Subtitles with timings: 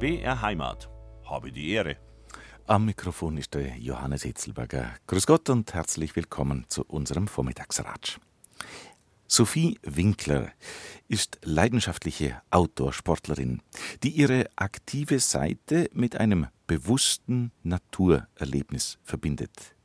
[0.00, 0.88] BR Heimat.
[1.26, 1.98] Habe die Ehre.
[2.66, 4.94] Am Mikrofon ist der Johannes Hitzelberger.
[5.06, 8.18] Grüß Gott und herzlich willkommen zu unserem Vormittagsratsch.
[9.26, 10.52] Sophie Winkler
[11.06, 13.60] ist leidenschaftliche Outdoor-Sportlerin,
[14.02, 19.76] die ihre aktive Seite mit einem bewussten Naturerlebnis verbindet.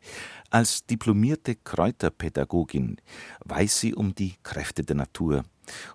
[0.49, 3.01] Als diplomierte Kräuterpädagogin
[3.43, 5.43] weiß sie um die Kräfte der Natur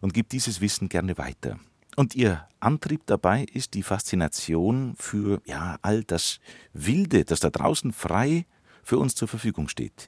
[0.02, 1.58] und gibt dieses Wissen gerne weiter.
[1.96, 6.40] Und ihr Antrieb dabei ist die Faszination für ja, all das
[6.72, 8.46] Wilde, das da draußen frei
[8.82, 10.06] für uns zur Verfügung steht.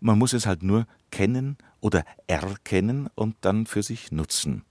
[0.00, 4.64] Man muss es halt nur kennen oder erkennen und dann für sich nutzen.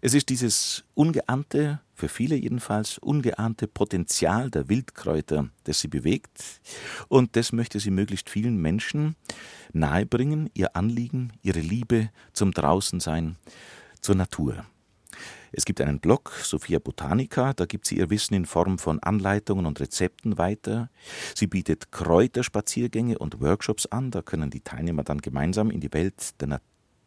[0.00, 6.60] Es ist dieses ungeahnte, für viele jedenfalls ungeahnte Potenzial der Wildkräuter, das sie bewegt,
[7.08, 9.16] und das möchte sie möglichst vielen Menschen
[9.72, 13.36] nahebringen, ihr Anliegen, ihre Liebe zum Draußensein,
[14.02, 14.66] zur Natur.
[15.56, 19.66] Es gibt einen Blog, Sophia Botanica, da gibt sie ihr Wissen in Form von Anleitungen
[19.66, 20.90] und Rezepten weiter.
[21.36, 26.40] Sie bietet Kräuterspaziergänge und Workshops an, da können die Teilnehmer dann gemeinsam in die Welt
[26.40, 26.60] der,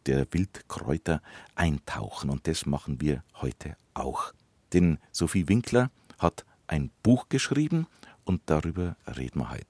[0.06, 1.20] der Wildkräuter
[1.56, 2.30] eintauchen.
[2.30, 4.32] Und das machen wir heute auch.
[4.72, 7.86] Denn Sophie Winkler hat ein Buch geschrieben
[8.24, 9.66] und darüber reden wir heute.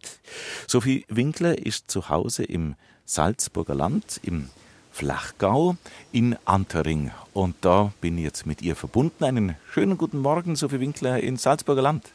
[0.69, 4.50] Sophie Winkler ist zu Hause im Salzburger Land, im
[4.91, 5.77] Flachgau
[6.12, 7.11] in Antering.
[7.33, 9.25] Und da bin ich jetzt mit ihr verbunden.
[9.25, 12.11] Einen schönen guten Morgen, Sophie Winkler in Salzburger Land.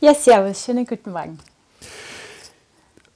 [0.00, 1.38] Ja, servus, schönen guten Morgen.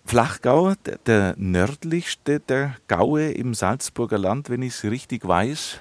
[0.05, 5.81] Flachgau, der, der nördlichste der Gaue im Salzburger Land, wenn ich es richtig weiß.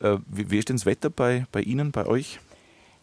[0.00, 2.38] Äh, wie, wie, ist denn das Wetter bei, bei Ihnen, bei euch?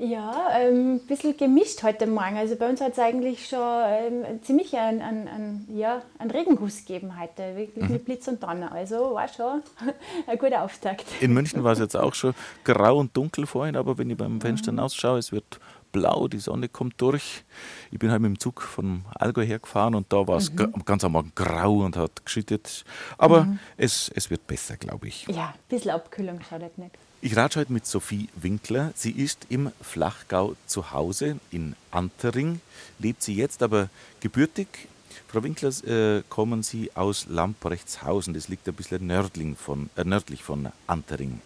[0.02, 2.38] Ja, ähm, ein bisschen gemischt heute Morgen.
[2.38, 6.86] Also bei uns hat es eigentlich schon ähm, ziemlich einen ein, ein, ja, ein Regenguss
[6.86, 7.92] gegeben heute, wirklich mhm.
[7.92, 8.72] mit Blitz und Donner.
[8.72, 9.62] Also war schon
[10.28, 11.04] ein guter Auftakt.
[11.20, 12.34] In München war es jetzt auch schon
[12.64, 14.80] grau und dunkel vorhin, aber wenn ich beim Fenster mhm.
[14.80, 15.60] ausschaue, es wird
[15.92, 17.44] blau, die Sonne kommt durch.
[17.92, 20.82] Ich bin halt mit dem Zug vom Allgäu hergefahren und da war es mhm.
[20.86, 22.86] ganz am Morgen grau und hat geschüttet.
[23.18, 23.60] Aber mhm.
[23.76, 25.28] es, es wird besser, glaube ich.
[25.28, 26.96] Ja, ein bisschen Abkühlung schadet nicht.
[27.22, 28.94] Ich rate heute mit Sophie Winkler.
[28.96, 32.62] Sie ist im Flachgau zu Hause in Antering,
[32.98, 33.90] lebt sie jetzt aber
[34.22, 34.68] gebürtig.
[35.28, 38.34] Frau Winkler, äh, kommen Sie aus Lamprechtshausen.
[38.34, 41.42] Das liegt ein bisschen nördlich von, äh, nördlich von Antering.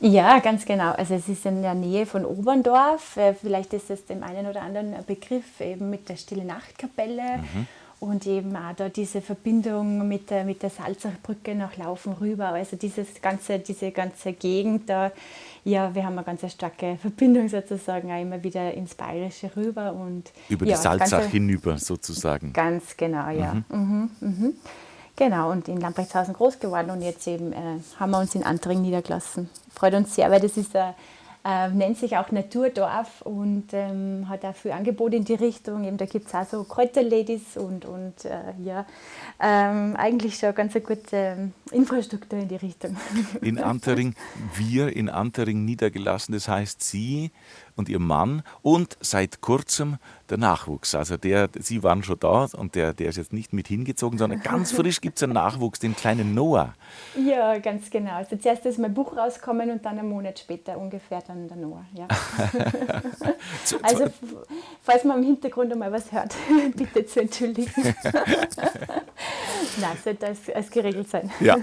[0.00, 0.92] Ja, ganz genau.
[0.92, 3.18] Also es ist in der Nähe von Oberndorf.
[3.18, 7.38] Äh, vielleicht ist es dem einen oder anderen ein Begriff eben mit der Stille Nachtkapelle.
[7.38, 7.66] Mhm
[8.04, 12.48] und eben auch da diese Verbindung mit der, mit der Salzachbrücke nach Laufen rüber.
[12.48, 15.12] Also dieses ganze, diese ganze Gegend da,
[15.64, 19.92] ja, wir haben eine ganz starke Verbindung sozusagen auch immer wieder ins Bayerische rüber.
[19.92, 22.52] Und, Über ja, die Salzach hinüber sozusagen.
[22.52, 23.54] Ganz genau, ja.
[23.70, 23.78] Mhm.
[23.78, 24.54] Mhm, mhm.
[25.16, 28.82] Genau, und in Lamprechtshausen groß geworden und jetzt eben äh, haben wir uns in Antring
[28.82, 29.48] niedergelassen.
[29.72, 30.94] Freut uns sehr, weil das ist ein
[31.44, 35.84] äh, nennt sich auch Naturdorf und ähm, hat auch viel Angebot in die Richtung.
[35.84, 38.86] Eben, da gibt es auch so Kräuterladies und, und äh, ja,
[39.40, 42.96] ähm, eigentlich schon eine ganz gute ähm, Infrastruktur in die Richtung.
[43.42, 44.14] In Antering,
[44.54, 47.30] wir in Antering niedergelassen, das heißt Sie
[47.76, 49.98] und ihr Mann und seit kurzem
[50.30, 50.94] der Nachwuchs.
[50.94, 54.40] Also der, sie waren schon da und der, der ist jetzt nicht mit hingezogen, sondern
[54.40, 56.74] ganz frisch gibt es einen Nachwuchs, den kleinen Noah.
[57.16, 58.14] Ja, ganz genau.
[58.14, 61.84] Also zuerst ist mein Buch rausgekommen und dann einen Monat später ungefähr dann der Noah.
[61.94, 62.08] Ja.
[63.82, 64.06] also
[64.82, 66.34] falls man im Hintergrund einmal was hört,
[66.76, 67.94] bitte zu entschuldigen.
[69.80, 71.30] Nein, sollte als geregelt sein.
[71.40, 71.56] Ja.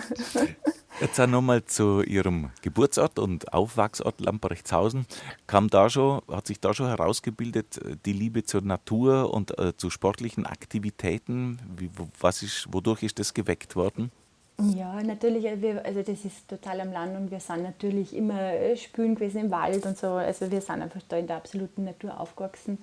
[0.99, 5.05] Jetzt auch nochmal zu Ihrem Geburtsort und Aufwachsort Lamprechtshausen.
[5.47, 9.75] Kam da schon, hat sich da schon herausgebildet äh, die Liebe zur Natur und äh,
[9.75, 11.59] zu sportlichen Aktivitäten?
[11.77, 14.11] Wie, was ist, wodurch ist das geweckt worden?
[14.75, 15.45] Ja, natürlich.
[15.45, 19.45] Äh, also das ist total am Land und wir sind natürlich immer äh, spülen gewesen
[19.45, 20.07] im Wald und so.
[20.07, 22.77] Also wir sind einfach da in der absoluten Natur aufgewachsen.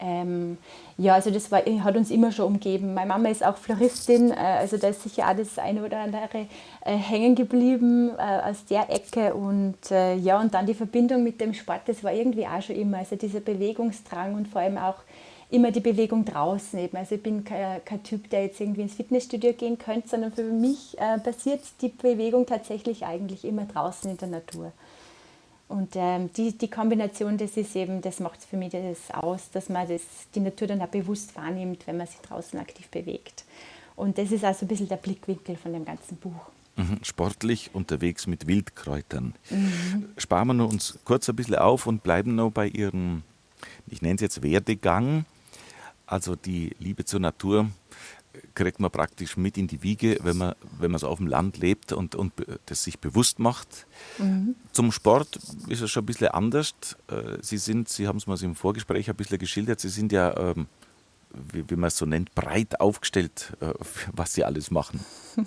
[0.00, 0.56] Ähm,
[0.96, 2.94] ja, also das war, hat uns immer schon umgeben.
[2.94, 6.46] Meine Mama ist auch Floristin, äh, also da ist sicher auch das eine oder andere
[6.84, 9.34] äh, hängen geblieben äh, aus der Ecke.
[9.34, 12.76] Und äh, ja, und dann die Verbindung mit dem Sport, das war irgendwie auch schon
[12.76, 12.98] immer.
[12.98, 14.96] Also dieser Bewegungsdrang und vor allem auch
[15.50, 16.96] immer die Bewegung draußen eben.
[16.96, 20.44] Also ich bin kein, kein Typ, der jetzt irgendwie ins Fitnessstudio gehen könnte, sondern für
[20.44, 24.72] mich äh, passiert die Bewegung tatsächlich eigentlich immer draußen in der Natur.
[25.70, 29.68] Und ähm, die, die Kombination, das ist eben, das macht für mich das aus, dass
[29.68, 30.02] man das,
[30.34, 33.44] die Natur dann auch bewusst wahrnimmt, wenn man sich draußen aktiv bewegt.
[33.94, 36.50] Und das ist also ein bisschen der Blickwinkel von dem ganzen Buch.
[36.74, 39.36] Mhm, sportlich unterwegs mit Wildkräutern.
[39.48, 40.08] Mhm.
[40.16, 43.22] Sparen wir uns kurz ein bisschen auf und bleiben noch bei Ihrem,
[43.86, 45.24] ich nenne es jetzt Werdegang.
[46.04, 47.70] Also die Liebe zur Natur,
[48.54, 51.58] kriegt man praktisch mit in die Wiege, wenn man, wenn man so auf dem Land
[51.58, 52.32] lebt und, und
[52.66, 53.86] das sich bewusst macht.
[54.18, 54.54] Mhm.
[54.72, 55.38] Zum Sport
[55.68, 56.74] ist es schon ein bisschen anders.
[57.08, 60.36] Äh, Sie sind, Sie haben es mal im Vorgespräch ein bisschen geschildert, Sie sind ja
[60.36, 60.66] ähm,
[61.32, 63.72] wie, wie man es so nennt, breit aufgestellt, äh,
[64.12, 65.04] was sie alles machen?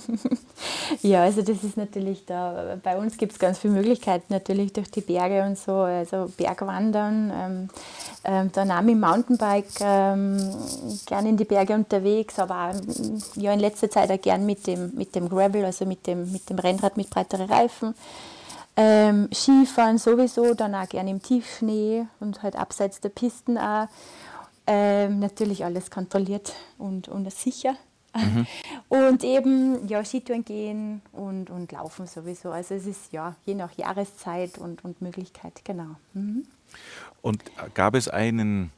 [1.01, 4.89] ja, also das ist natürlich da, bei uns gibt es ganz viele Möglichkeiten, natürlich durch
[4.91, 7.69] die Berge und so, also Bergwandern, ähm,
[8.23, 10.37] ähm, dann auch mit Mountainbike ähm,
[11.05, 12.73] gerne in die Berge unterwegs, aber
[13.35, 16.49] ja, in letzter Zeit auch gern mit dem, mit dem Gravel, also mit dem, mit
[16.49, 17.93] dem Rennrad mit breiteren Reifen.
[18.75, 23.87] Ähm, Skifahren sowieso, dann auch gerne im Tiefschnee und halt abseits der Pisten auch.
[24.65, 27.75] Ähm, natürlich alles kontrolliert und, und sicher.
[28.15, 28.45] Mhm.
[28.89, 32.51] Und eben ja, Skitouren gehen und, und laufen sowieso.
[32.51, 35.95] Also es ist ja je nach Jahreszeit und, und Möglichkeit, genau.
[36.13, 36.45] Mhm.
[37.23, 37.43] Und
[37.73, 38.71] gab es einen,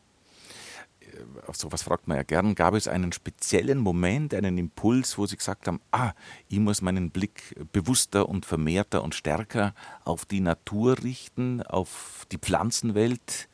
[1.02, 1.06] äh,
[1.48, 5.36] auf sowas fragt man ja gern, gab es einen speziellen Moment, einen Impuls, wo Sie
[5.36, 6.14] gesagt haben, ah,
[6.48, 9.74] ich muss meinen Blick bewusster und vermehrter und stärker
[10.06, 13.50] auf die Natur richten, auf die Pflanzenwelt?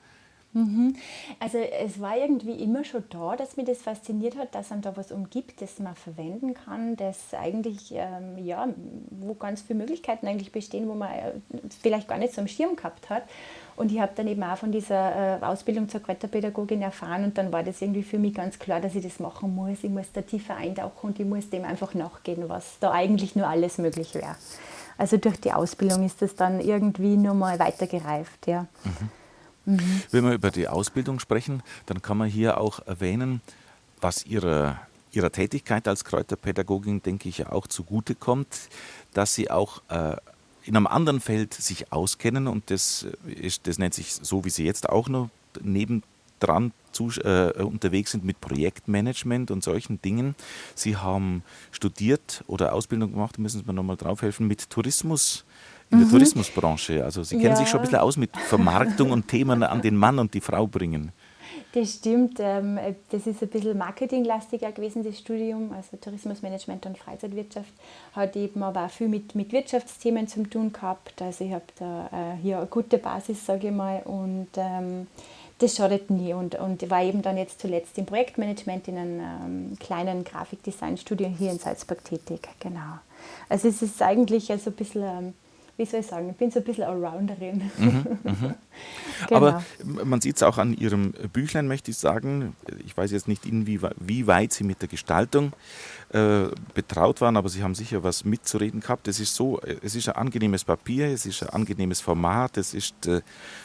[0.53, 0.95] Mhm.
[1.39, 4.98] Also es war irgendwie immer schon da, dass mich das fasziniert hat, dass man da
[4.98, 8.68] was umgibt, das man verwenden kann, das eigentlich, ähm, ja,
[9.12, 11.31] wo ganz viele Möglichkeiten eigentlich bestehen, wo man äh,
[11.81, 13.24] vielleicht gar nicht so am Schirm gehabt hat.
[13.77, 17.53] Und ich habe dann eben auch von dieser äh, Ausbildung zur Kräuterpädagogin erfahren und dann
[17.53, 19.77] war das irgendwie für mich ganz klar, dass ich das machen muss.
[19.83, 23.48] Ich muss da tiefer eintauchen und ich muss dem einfach nachgehen, was da eigentlich nur
[23.48, 24.36] alles möglich wäre.
[24.98, 28.68] Also durch die Ausbildung ist das dann irgendwie nur mal weitergereift, ja.
[28.83, 29.21] Mhm.
[29.66, 30.04] Mhm.
[30.12, 33.42] Wenn wir über die Ausbildung sprechen, dann kann man hier auch erwähnen,
[34.00, 34.80] was ihrer,
[35.12, 38.48] ihrer Tätigkeit als Kräuterpädagogin, denke ich, ja auch zugutekommt,
[39.13, 40.16] dass sie auch äh,
[40.63, 44.66] in einem anderen Feld sich auskennen und das, ist, das nennt sich so, wie sie
[44.66, 45.30] jetzt auch noch
[45.62, 50.36] nebendran zu, äh, unterwegs sind mit Projektmanagement und solchen Dingen.
[50.75, 55.46] Sie haben studiert oder Ausbildung gemacht, müssen Sie mir nochmal drauf helfen, mit Tourismus
[55.92, 56.12] in der mhm.
[56.12, 57.04] Tourismusbranche.
[57.04, 57.56] Also Sie kennen ja.
[57.56, 60.68] sich schon ein bisschen aus mit Vermarktung und Themen an den Mann und die Frau
[60.68, 61.12] bringen.
[61.74, 62.38] Das stimmt.
[62.40, 62.80] Ähm,
[63.12, 65.72] das ist ein bisschen marketinglastiger gewesen, das Studium.
[65.72, 67.74] Also Tourismusmanagement und Freizeitwirtschaft
[68.14, 71.22] hat eben aber auch viel mit, mit Wirtschaftsthemen zu tun gehabt.
[71.22, 74.02] Also ich habe da äh, hier eine gute Basis, sage ich mal.
[74.04, 75.08] Und ähm,
[75.60, 76.34] das schadet nie.
[76.34, 81.52] Und, und war eben dann jetzt zuletzt im Projektmanagement in einem ähm, kleinen Grafikdesignstudio hier
[81.52, 82.50] in Salzburg tätig.
[82.60, 83.00] Genau.
[83.48, 85.34] Also es ist eigentlich also ein bisschen ähm,
[85.78, 87.72] wie soll ich sagen, ich bin so ein bisschen Allrounderin.
[87.78, 88.56] Mhm, mhm.
[89.28, 89.38] genau.
[89.38, 92.56] Aber man sieht es auch an Ihrem Büchlein, möchte ich sagen.
[92.86, 95.54] Ich weiß jetzt nicht, wie weit Sie mit der Gestaltung
[96.14, 99.08] äh, betraut waren, aber Sie haben sicher was mitzureden gehabt.
[99.08, 103.08] Es ist so, es ist ein angenehmes Papier, es ist ein angenehmes Format, es ist
[103.08, 103.22] äh,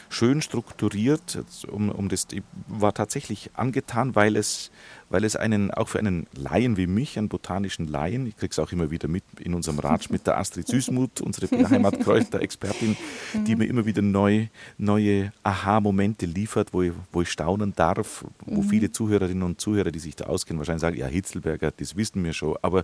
[0.09, 1.39] schön strukturiert.
[1.67, 4.71] Um, um das, ich war tatsächlich angetan, weil es
[5.09, 8.59] weil es einen, auch für einen Laien wie mich, einen botanischen Laien, ich kriege es
[8.59, 12.97] auch immer wieder mit in unserem Ratsch mit der Astrid Süßmuth, unsere Heimatkräuter-Expertin,
[13.45, 18.61] die mir immer wieder neu, neue Aha-Momente liefert, wo ich, wo ich staunen darf, wo
[18.61, 18.69] mhm.
[18.69, 22.33] viele Zuhörerinnen und Zuhörer, die sich da auskennen, wahrscheinlich sagen, ja, Hitzelberger, das wissen wir
[22.33, 22.57] schon.
[22.61, 22.83] Aber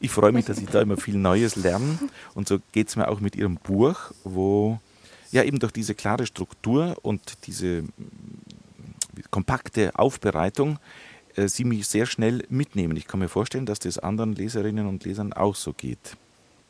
[0.00, 1.98] ich freue mich, dass ich da immer viel Neues lerne.
[2.34, 4.80] Und so geht es mir auch mit ihrem Buch, wo
[5.32, 7.84] ja eben durch diese klare Struktur und diese
[9.30, 10.78] kompakte Aufbereitung
[11.36, 12.96] äh, sie mich sehr schnell mitnehmen.
[12.96, 16.16] Ich kann mir vorstellen, dass das anderen Leserinnen und Lesern auch so geht.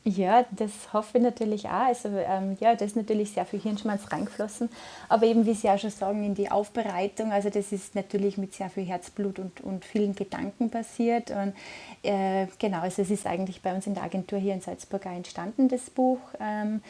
[0.05, 1.87] Ja, das hoffe ich natürlich auch.
[1.87, 4.69] Also ähm, ja, da ist natürlich sehr viel Hirnschmalz reingeflossen.
[5.09, 8.53] Aber eben, wie Sie auch schon sagen, in die Aufbereitung, also das ist natürlich mit
[8.53, 11.31] sehr viel Herzblut und, und vielen Gedanken passiert.
[11.31, 11.55] Und
[12.03, 15.13] äh, genau, also es ist eigentlich bei uns in der Agentur hier in Salzburg auch
[15.13, 16.19] entstanden, das Buch.
[16.41, 16.83] Ähm,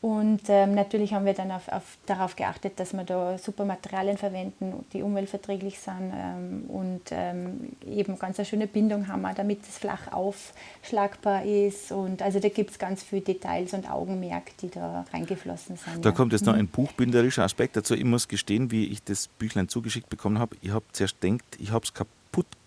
[0.00, 4.16] und ähm, natürlich haben wir dann auf, auf, darauf geachtet, dass wir da super Materialien
[4.16, 9.76] verwenden, die umweltverträglich sind ähm, und ähm, eben ganz eine schöne Bindung haben, damit es
[9.76, 11.90] flach aufschlagbar ist.
[11.90, 16.04] Und also da gibt es ganz viele Details und Augenmerk, die da reingeflossen sind.
[16.04, 16.14] Da ja.
[16.14, 16.60] kommt jetzt noch mhm.
[16.60, 17.94] ein buchbinderischer Aspekt dazu.
[17.94, 21.72] Ich muss gestehen, wie ich das Büchlein zugeschickt bekommen habe, ich habe zuerst gedacht, ich
[21.72, 22.17] habe es kaputt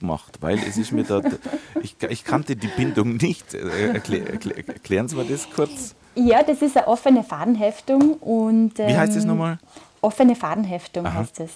[0.01, 1.22] gemacht, weil es ist mir da,
[1.82, 3.53] ich, ich kannte die Bindung nicht.
[3.53, 5.96] Äh, erklär, erklär, erklären Sie mir das kurz.
[6.15, 8.15] Ja, das ist eine offene Fadenheftung.
[8.15, 9.60] Und, ähm, wie heißt das ähm, nochmal?
[10.01, 11.20] Offene Fadenheftung Aha.
[11.20, 11.51] heißt es.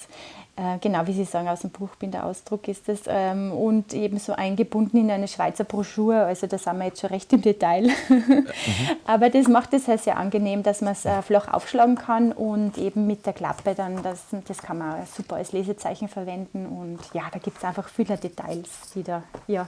[0.58, 3.02] Äh, genau, wie Sie sagen, aus dem Buchbinderausdruck ist das.
[3.08, 6.26] Ähm, und eben so eingebunden in eine Schweizer Broschüre.
[6.26, 7.90] Also da sind wir jetzt schon recht im Detail.
[8.08, 8.48] mhm.
[9.06, 12.78] Aber das macht es halt sehr angenehm, dass man es äh, flach aufschlagen kann und
[12.78, 16.68] eben mit der Klappe dann, das, das kann man super als Lesezeichen verwenden.
[16.68, 19.68] Und ja, da gibt es einfach viele Details, die da ja,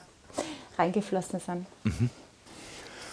[0.78, 1.66] reingeflossen sind.
[1.84, 2.10] Mhm.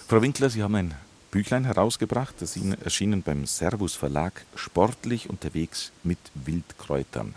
[0.07, 0.95] Frau Winkler, Sie haben ein
[1.33, 7.35] Büchlein herausgebracht, das Ihnen erschienen beim Servus Verlag, sportlich unterwegs mit Wildkräutern.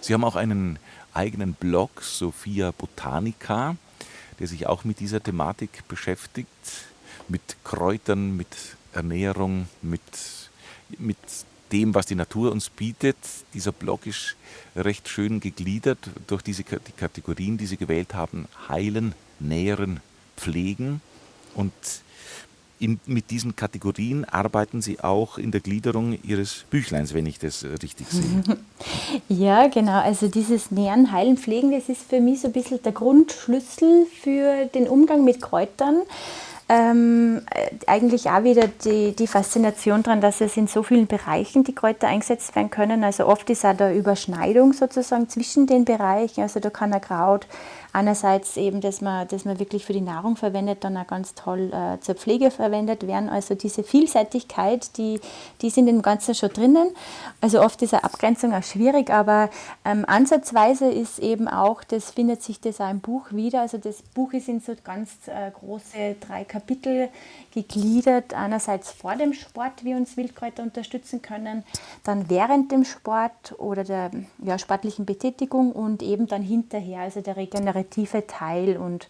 [0.00, 0.78] Sie haben auch einen
[1.12, 3.76] eigenen Blog, Sophia Botanica.
[4.38, 6.48] der sich auch mit dieser Thematik beschäftigt,
[7.28, 8.48] mit Kräutern, mit
[8.94, 10.00] Ernährung, mit,
[10.98, 11.18] mit
[11.72, 13.16] dem, was die Natur uns bietet.
[13.54, 14.36] Dieser Blog ist
[14.74, 18.48] recht schön gegliedert durch diese die Kategorien, die Sie gewählt haben.
[18.68, 20.00] Heilen, Nähren,
[20.36, 21.00] Pflegen.
[21.54, 21.72] Und
[22.80, 27.64] in, mit diesen Kategorien arbeiten Sie auch in der Gliederung Ihres Büchleins, wenn ich das
[27.64, 28.42] richtig sehe.
[29.28, 30.00] Ja, genau.
[30.00, 34.64] Also dieses Nähren, Heilen, Pflegen, das ist für mich so ein bisschen der Grundschlüssel für
[34.66, 36.02] den Umgang mit Kräutern
[36.70, 37.42] ähm,
[37.88, 42.06] eigentlich auch wieder die, die Faszination daran, dass es in so vielen Bereichen die Kräuter
[42.06, 43.02] eingesetzt werden können.
[43.02, 46.42] Also oft ist auch da Überschneidung sozusagen zwischen den Bereichen.
[46.42, 47.48] Also da kann ein Kraut
[47.92, 51.72] einerseits eben, dass man, dass man wirklich für die Nahrung verwendet, dann auch ganz toll
[51.72, 53.28] äh, zur Pflege verwendet werden.
[53.28, 55.20] Also diese Vielseitigkeit, die,
[55.60, 56.90] die ist in Ganzen schon drinnen.
[57.40, 59.50] Also oft ist eine Abgrenzung auch schwierig, aber
[59.84, 63.62] ähm, ansatzweise ist eben auch, das findet sich das auch im Buch wieder.
[63.62, 67.08] Also das Buch ist in so ganz äh, große drei Kapitel
[67.52, 68.34] gegliedert.
[68.34, 71.64] Einerseits vor dem Sport, wie uns Wildkräuter unterstützen können,
[72.04, 74.10] dann während dem Sport oder der
[74.42, 77.36] ja, sportlichen Betätigung und eben dann hinterher, also der
[77.80, 78.76] regenerative Teil.
[78.76, 79.08] Und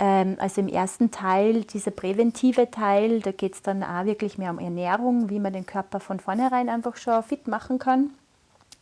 [0.00, 4.50] ähm, also im ersten Teil, dieser präventive Teil, da geht es dann auch wirklich mehr
[4.50, 8.10] um Ernährung, wie man den Körper von vornherein einfach schon fit machen kann.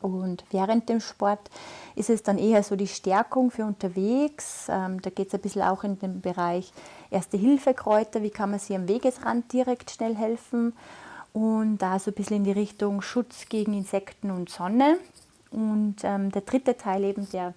[0.00, 1.48] Und während dem Sport
[1.94, 4.66] ist es dann eher so die Stärkung für unterwegs.
[4.68, 6.72] Ähm, da geht es ein bisschen auch in den Bereich
[7.10, 10.74] Erste-Hilfe-Kräuter, wie kann man sie am Wegesrand direkt schnell helfen.
[11.32, 14.98] Und da so ein bisschen in die Richtung Schutz gegen Insekten und Sonne.
[15.52, 17.54] Und ähm, der dritte Teil eben der,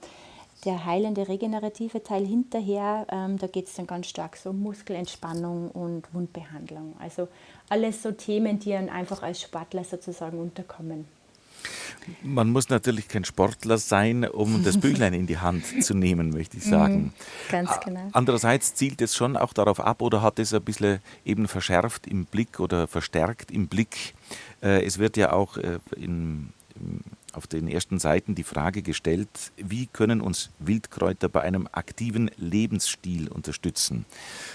[0.65, 5.71] der heilende, regenerative Teil hinterher, ähm, da geht es dann ganz stark so um Muskelentspannung
[5.71, 6.95] und Wundbehandlung.
[6.99, 7.27] Also
[7.69, 11.05] alles so Themen, die dann einfach als Sportler sozusagen unterkommen.
[12.21, 16.57] Man muss natürlich kein Sportler sein, um das Büchlein in die Hand zu nehmen, möchte
[16.57, 16.95] ich sagen.
[16.95, 17.11] Mhm,
[17.49, 18.09] ganz genau.
[18.11, 22.25] Andererseits zielt es schon auch darauf ab oder hat es ein bisschen eben verschärft im
[22.25, 24.13] Blick oder verstärkt im Blick.
[24.61, 26.53] Äh, es wird ja auch äh, in,
[27.35, 33.27] auf den ersten Seiten die Frage gestellt, wie können uns Wildkräuter bei einem aktiven Lebensstil
[33.27, 34.05] unterstützen?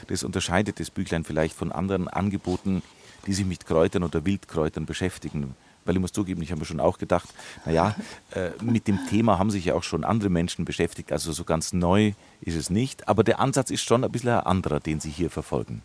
[0.08, 2.82] Das unterscheidet das Büchlein vielleicht von anderen Angeboten,
[3.26, 6.78] die sich mit Kräutern oder Wildkräutern beschäftigen weil ich muss zugeben, ich habe mir schon
[6.78, 7.28] auch gedacht,
[7.64, 7.96] naja,
[8.32, 11.72] äh, mit dem Thema haben sich ja auch schon andere Menschen beschäftigt, also so ganz
[11.72, 15.10] neu ist es nicht, aber der Ansatz ist schon ein bisschen ein anderer, den Sie
[15.10, 15.82] hier verfolgen.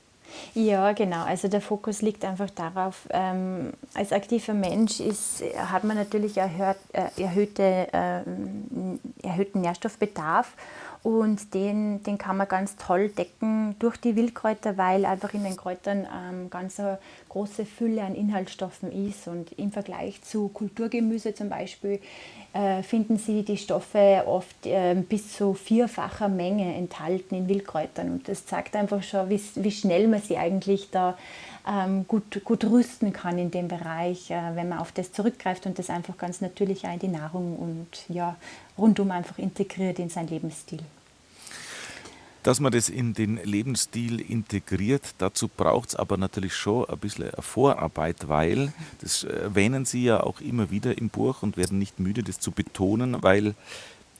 [0.53, 1.23] Ja, genau.
[1.23, 6.77] Also der Fokus liegt einfach darauf, ähm, als aktiver Mensch ist, hat man natürlich erhöht,
[6.93, 10.53] äh, erhöhte, äh, erhöhten Nährstoffbedarf
[11.05, 15.55] und den, den kann man ganz toll decken durch die Wildkräuter, weil einfach in den
[15.55, 16.97] Kräutern ähm, ganz eine
[17.29, 19.27] große Fülle an Inhaltsstoffen ist.
[19.27, 21.99] Und im Vergleich zu Kulturgemüse zum Beispiel
[22.53, 28.09] äh, finden Sie die Stoffe oft äh, bis zu vierfacher Menge enthalten in Wildkräutern.
[28.13, 31.15] Und das zeigt einfach schon, wie, wie schnell man sie eigentlich da
[31.67, 35.77] ähm, gut, gut rüsten kann in dem Bereich, äh, wenn man auf das zurückgreift und
[35.77, 38.35] das einfach ganz natürlich in die Nahrung und ja,
[38.77, 40.81] rundum einfach integriert in seinen Lebensstil.
[42.43, 47.31] Dass man das in den Lebensstil integriert, dazu braucht es aber natürlich schon ein bisschen
[47.39, 52.21] Vorarbeit, weil, das erwähnen Sie ja auch immer wieder im Buch und werden nicht müde,
[52.21, 53.55] das zu betonen, weil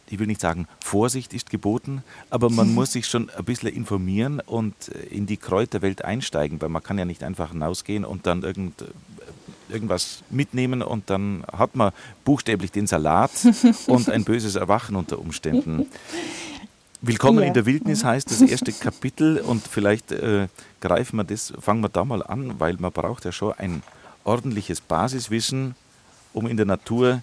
[0.07, 4.39] ich will nicht sagen, Vorsicht ist geboten, aber man muss sich schon ein bisschen informieren
[4.39, 8.85] und in die Kräuterwelt einsteigen, weil man kann ja nicht einfach hinausgehen und dann irgend,
[9.69, 11.91] irgendwas mitnehmen und dann hat man
[12.23, 13.31] buchstäblich den Salat
[13.87, 15.87] und ein böses Erwachen unter Umständen.
[17.01, 17.45] Willkommen ja.
[17.45, 20.47] in der Wildnis heißt das erste Kapitel und vielleicht äh,
[20.81, 23.83] greifen wir das, fangen wir da mal an, weil man braucht ja schon ein
[24.23, 25.75] ordentliches Basiswissen,
[26.33, 27.21] um in der Natur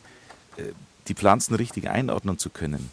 [0.56, 0.62] äh,
[1.08, 2.90] die Pflanzen richtig einordnen zu können.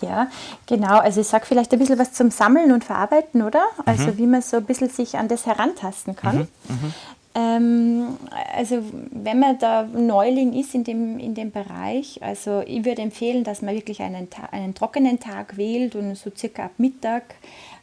[0.00, 0.28] Ja,
[0.66, 0.98] genau.
[0.98, 3.64] Also ich sage vielleicht ein bisschen was zum Sammeln und Verarbeiten, oder?
[3.86, 4.18] Also mhm.
[4.18, 6.36] wie man so ein bisschen sich an das herantasten kann.
[6.36, 6.48] Mhm.
[6.68, 6.94] Mhm.
[7.34, 8.18] Ähm,
[8.54, 13.42] also wenn man da Neuling ist in dem, in dem Bereich, also ich würde empfehlen,
[13.44, 17.34] dass man wirklich einen, einen trockenen Tag wählt und so circa ab Mittag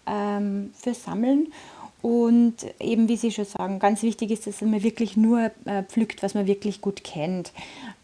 [0.05, 1.51] ähm, für Sammeln
[2.01, 6.23] und eben, wie Sie schon sagen, ganz wichtig ist, dass man wirklich nur äh, pflückt,
[6.23, 7.51] was man wirklich gut kennt.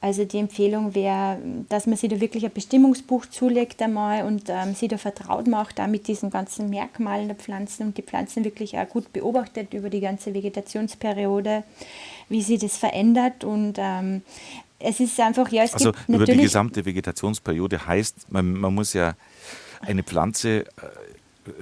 [0.02, 1.38] Also die Empfehlung wäre,
[1.70, 5.80] dass man sich da wirklich ein Bestimmungsbuch zulegt einmal und ähm, sich da vertraut macht,
[5.80, 9.90] da mit diesen ganzen Merkmalen der Pflanzen und die Pflanzen wirklich auch gut beobachtet über
[9.90, 11.64] die ganze Vegetationsperiode,
[12.28, 14.24] wie sie das verändert und ähm,
[14.78, 18.94] es ist einfach, ja, es also gibt über die gesamte Vegetationsperiode heißt, man, man muss
[18.94, 19.16] ja
[19.82, 20.66] eine Pflanze äh,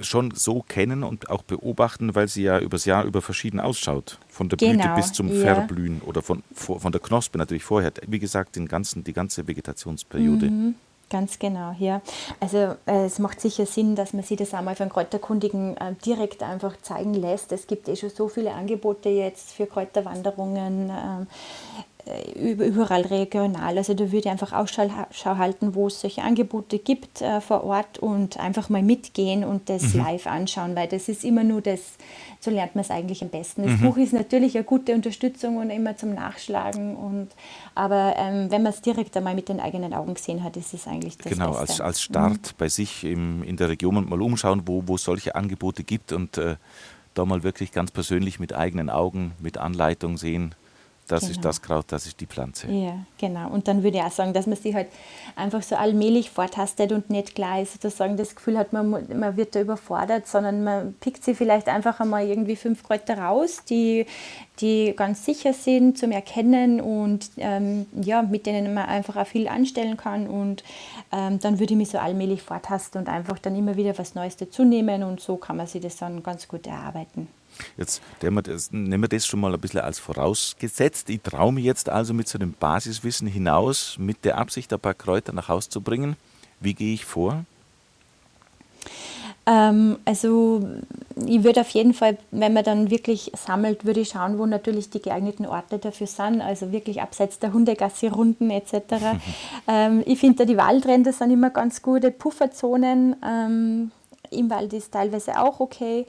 [0.00, 4.18] schon so kennen und auch beobachten, weil sie ja übers Jahr über verschieden ausschaut.
[4.28, 5.54] Von der Blüte genau, bis zum ja.
[5.54, 7.92] Verblühen oder von, von der Knospe natürlich vorher.
[8.06, 10.46] Wie gesagt, den ganzen, die ganze Vegetationsperiode.
[10.46, 10.74] Mhm.
[11.10, 12.00] Ganz genau, ja.
[12.40, 16.42] Also äh, es macht sicher Sinn, dass man sich das einmal von Kräuterkundigen äh, direkt
[16.42, 17.52] einfach zeigen lässt.
[17.52, 20.90] Es gibt eh schon so viele Angebote jetzt für Kräuterwanderungen.
[20.90, 21.26] Äh,
[22.36, 23.78] überall regional.
[23.78, 24.88] Also da würde ich einfach Ausschau
[25.38, 29.94] halten, wo es solche Angebote gibt äh, vor Ort und einfach mal mitgehen und das
[29.94, 30.00] mhm.
[30.00, 31.80] live anschauen, weil das ist immer nur das,
[32.40, 33.62] so lernt man es eigentlich am besten.
[33.62, 33.80] Das mhm.
[33.80, 37.28] Buch ist natürlich eine gute Unterstützung und immer zum Nachschlagen, und,
[37.74, 40.86] aber ähm, wenn man es direkt einmal mit den eigenen Augen gesehen hat, ist es
[40.86, 41.60] eigentlich das Genau, Beste.
[41.60, 42.56] als, als Start mhm.
[42.58, 46.12] bei sich im, in der Region und mal umschauen, wo, wo es solche Angebote gibt
[46.12, 46.56] und äh,
[47.14, 50.54] da mal wirklich ganz persönlich mit eigenen Augen, mit Anleitung sehen,
[51.06, 51.32] das genau.
[51.32, 52.66] ist das Kraut, das ist die Pflanze.
[52.70, 53.50] Ja, genau.
[53.50, 54.88] Und dann würde ich auch sagen, dass man sich halt
[55.36, 59.60] einfach so allmählich vortastet und nicht gleich sozusagen das Gefühl hat, man, man wird da
[59.60, 64.06] überfordert, sondern man pickt sie vielleicht einfach einmal irgendwie fünf Kräuter raus, die,
[64.60, 69.46] die ganz sicher sind zum Erkennen und ähm, ja, mit denen man einfach auch viel
[69.46, 70.26] anstellen kann.
[70.26, 70.64] Und
[71.12, 74.38] ähm, dann würde ich mich so allmählich vortasten und einfach dann immer wieder was Neues
[74.38, 77.28] dazu nehmen und so kann man sich das dann ganz gut erarbeiten.
[77.76, 81.10] Jetzt nehmen wir, das, nehmen wir das schon mal ein bisschen als vorausgesetzt.
[81.10, 84.94] Ich traue mich jetzt also mit so einem Basiswissen hinaus, mit der Absicht, ein paar
[84.94, 86.16] Kräuter nach Hause zu bringen.
[86.60, 87.44] Wie gehe ich vor?
[89.46, 90.66] Ähm, also
[91.26, 94.88] ich würde auf jeden Fall, wenn man dann wirklich sammelt, würde ich schauen, wo natürlich
[94.90, 98.74] die geeigneten Orte dafür sind, also wirklich abseits der Hundegasse, Runden etc.
[99.68, 103.16] ähm, ich finde da die Waldränder sind immer ganz gute Pufferzonen.
[103.24, 103.90] Ähm,
[104.30, 106.06] Im Wald ist teilweise auch okay.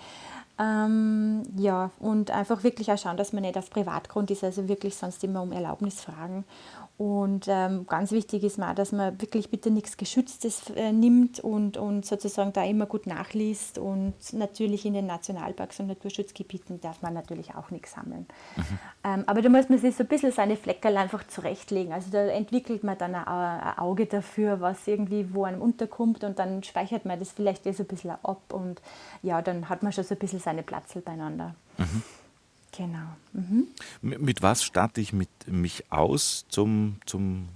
[0.58, 4.96] Ähm, ja, und einfach wirklich auch schauen, dass man nicht auf Privatgrund ist, also wirklich
[4.96, 6.46] sonst immer um Erlaubnis fragen.
[6.98, 11.76] Und ähm, ganz wichtig ist mal, dass man wirklich bitte nichts Geschütztes äh, nimmt und,
[11.76, 13.78] und sozusagen da immer gut nachliest.
[13.78, 18.26] Und natürlich in den Nationalparks und Naturschutzgebieten darf man natürlich auch nichts sammeln.
[18.56, 18.80] Mhm.
[19.04, 21.92] Ähm, aber da muss man sich so ein bisschen seine Fleckerl einfach zurechtlegen.
[21.92, 26.40] Also da entwickelt man dann ein, ein, Auge dafür, was irgendwie wo einem unterkommt und
[26.40, 28.82] dann speichert man das vielleicht eh so ein bisschen ab und
[29.22, 31.56] ja, dann hat man schon so ein bisschen seine Platzel beieinander.
[31.78, 32.04] Mhm.
[32.78, 33.08] Genau.
[33.34, 33.68] Mhm.
[34.02, 37.48] Mit was starte ich mit mich aus zum, zum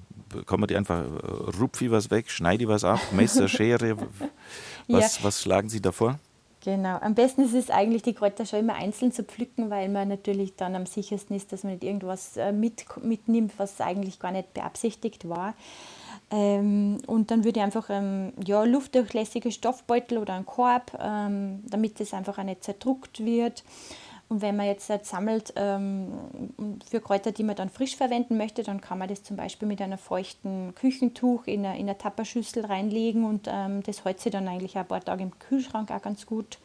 [0.45, 3.97] kann man die einfach äh, rupfi was weg, schneide was ab, Messer, Schere,
[4.87, 5.23] was, ja.
[5.23, 6.19] was schlagen Sie davor?
[6.61, 10.09] Genau, am besten ist es eigentlich, die Kräuter schon immer einzeln zu pflücken, weil man
[10.09, 14.31] natürlich dann am sichersten ist, dass man nicht irgendwas äh, mit, mitnimmt, was eigentlich gar
[14.31, 15.53] nicht beabsichtigt war.
[16.31, 21.99] Ähm, und dann würde ich einfach ähm, ja, luftdurchlässige Stoffbeutel oder einen Korb, ähm, damit
[22.01, 23.63] es einfach auch nicht zerdruckt wird.
[24.29, 26.11] Und wenn man jetzt halt sammelt ähm,
[26.87, 29.81] für Kräuter, die man dann frisch verwenden möchte, dann kann man das zum Beispiel mit
[29.81, 34.47] einem feuchten Küchentuch in eine, in eine Tapperschüssel reinlegen und ähm, das hält sich dann
[34.47, 36.59] eigentlich ein paar Tage im Kühlschrank auch ganz gut.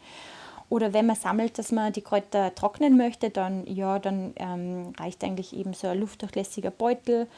[0.68, 5.22] Oder wenn man sammelt, dass man die Kräuter trocknen möchte, dann, ja, dann ähm, reicht
[5.24, 7.28] eigentlich eben so ein luftdurchlässiger Beutel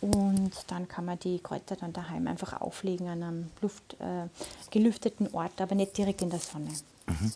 [0.00, 4.28] und dann kann man die Kräuter dann daheim einfach auflegen an einem luft, äh,
[5.32, 6.68] Ort, aber nicht direkt in der Sonne.
[7.06, 7.32] Mhm.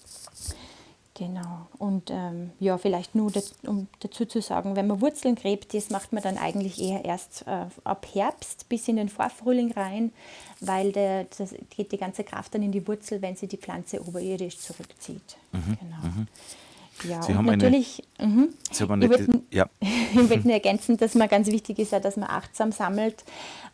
[1.20, 1.66] Genau.
[1.76, 5.90] Und ähm, ja, vielleicht nur, das, um dazu zu sagen, wenn man Wurzeln gräbt, das
[5.90, 10.12] macht man dann eigentlich eher erst äh, ab Herbst bis in den Vorfrühling rein,
[10.60, 14.00] weil der, das geht die ganze Kraft dann in die Wurzel, wenn sie die Pflanze
[14.00, 15.36] oberirdisch zurückzieht.
[15.52, 15.76] Mhm.
[15.78, 16.02] Genau.
[16.02, 16.26] Mhm.
[17.04, 18.48] Ja, Sie und natürlich, eine, mhm.
[18.70, 19.66] Sie haben eine, ich würde ja.
[20.44, 23.24] nur ergänzen, dass man ganz wichtig ist, dass man achtsam sammelt,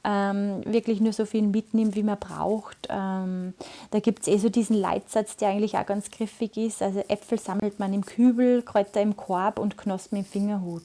[0.04, 2.86] ähm, wirklich nur so viel mitnimmt, wie man braucht.
[2.88, 3.54] Ähm,
[3.90, 6.80] da gibt es eh so diesen Leitsatz, der eigentlich auch ganz griffig ist.
[6.80, 10.84] Also Äpfel sammelt man im Kübel, Kräuter im Korb und Knospen im Fingerhut.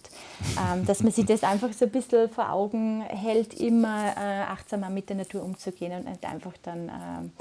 [0.58, 4.90] Ähm, dass man sich das einfach so ein bisschen vor Augen hält, immer äh, achtsamer
[4.90, 7.32] mit der Natur umzugehen und einfach dann ähm,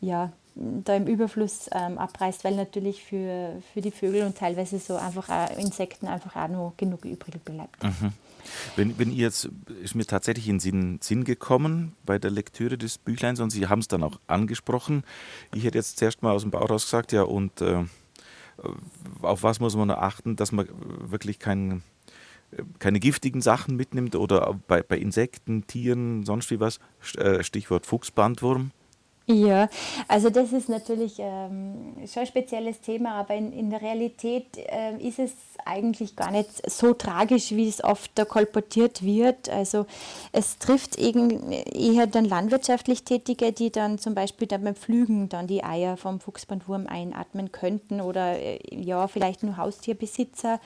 [0.00, 0.32] ja,
[0.84, 5.28] da im Überfluss ähm, abreißt, weil natürlich für, für die Vögel und teilweise so einfach
[5.56, 7.82] Insekten einfach auch noch genug übrig bleibt.
[7.82, 8.12] Mhm.
[8.76, 9.48] Wenn, wenn ihr jetzt,
[9.82, 13.80] ist mir tatsächlich in Sinn, Sinn gekommen bei der Lektüre des Büchleins und Sie haben
[13.80, 15.04] es dann auch angesprochen.
[15.54, 17.84] Ich hätte jetzt zuerst mal aus dem Bauch raus gesagt, ja, und äh,
[19.22, 20.68] auf was muss man achten, dass man
[21.00, 21.82] wirklich kein,
[22.78, 26.80] keine giftigen Sachen mitnimmt oder bei, bei Insekten, Tieren, sonst wie was,
[27.16, 28.72] äh, Stichwort Fuchsbandwurm.
[29.30, 29.68] Ja,
[30.08, 34.96] also das ist natürlich ähm, schon ein spezielles Thema, aber in, in der Realität äh,
[35.06, 35.32] ist es
[35.66, 39.50] eigentlich gar nicht so tragisch, wie es oft da kolportiert wird.
[39.50, 39.84] Also
[40.32, 45.62] es trifft eher dann landwirtschaftlich Tätige, die dann zum Beispiel dann beim Pflügen dann die
[45.62, 50.58] Eier vom Fuchsbandwurm einatmen könnten oder äh, ja, vielleicht nur Haustierbesitzer,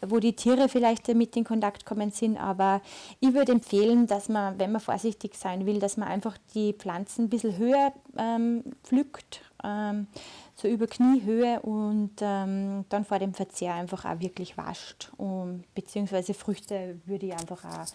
[0.00, 2.38] wo die Tiere vielleicht mit in Kontakt kommen sind.
[2.38, 2.80] Aber
[3.20, 7.26] ich würde empfehlen, dass man, wenn man vorsichtig sein will, dass man einfach die Pflanzen
[7.26, 10.06] ein bisschen höher ähm, pflückt, ähm,
[10.54, 15.12] so über Kniehöhe und ähm, dann vor dem Verzehr einfach auch wirklich wascht.
[15.16, 17.86] Und, beziehungsweise Früchte würde ich einfach auch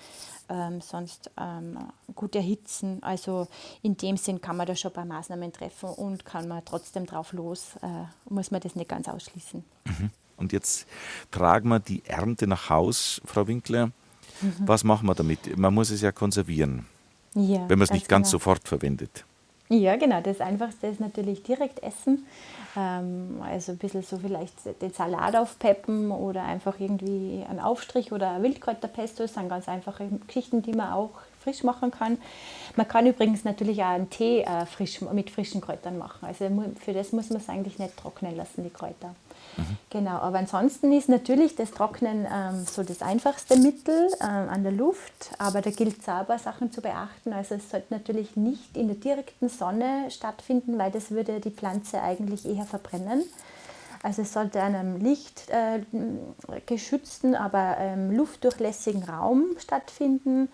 [0.49, 1.77] ähm, sonst ähm,
[2.15, 3.01] gut erhitzen.
[3.01, 3.47] Also
[3.81, 7.05] in dem Sinn kann man da schon ein paar Maßnahmen treffen und kann man trotzdem
[7.05, 9.63] drauf los, äh, muss man das nicht ganz ausschließen.
[9.85, 10.09] Mhm.
[10.37, 10.87] Und jetzt
[11.31, 13.87] tragen wir die Ernte nach Haus, Frau Winkler.
[14.41, 14.53] Mhm.
[14.59, 15.57] Was machen wir damit?
[15.57, 16.85] Man muss es ja konservieren,
[17.35, 18.39] ja, wenn man es nicht ganz genau.
[18.39, 19.25] sofort verwendet.
[19.73, 20.21] Ja, genau.
[20.21, 22.27] Das Einfachste ist natürlich direkt essen.
[22.77, 28.43] Ähm, also ein bisschen so vielleicht den Salat aufpeppen oder einfach irgendwie einen Aufstrich oder
[28.43, 29.23] Wildkräuterpesto.
[29.23, 31.09] Das sind ganz einfache Geschichten, die man auch
[31.39, 32.19] frisch machen kann.
[32.75, 36.23] Man kann übrigens natürlich auch einen Tee äh, frisch, mit frischen Kräutern machen.
[36.27, 39.15] Also für das muss man es eigentlich nicht trocknen lassen, die Kräuter.
[39.57, 39.77] Mhm.
[39.89, 44.71] Genau, aber ansonsten ist natürlich das Trocknen ähm, so das einfachste Mittel äh, an der
[44.71, 47.33] Luft, aber da gilt es auch Sachen zu beachten.
[47.33, 52.01] Also es sollte natürlich nicht in der direkten Sonne stattfinden, weil das würde die Pflanze
[52.01, 53.23] eigentlich eher verbrennen.
[54.01, 60.49] Also es sollte in einem lichtgeschützten, äh, aber ähm, luftdurchlässigen Raum stattfinden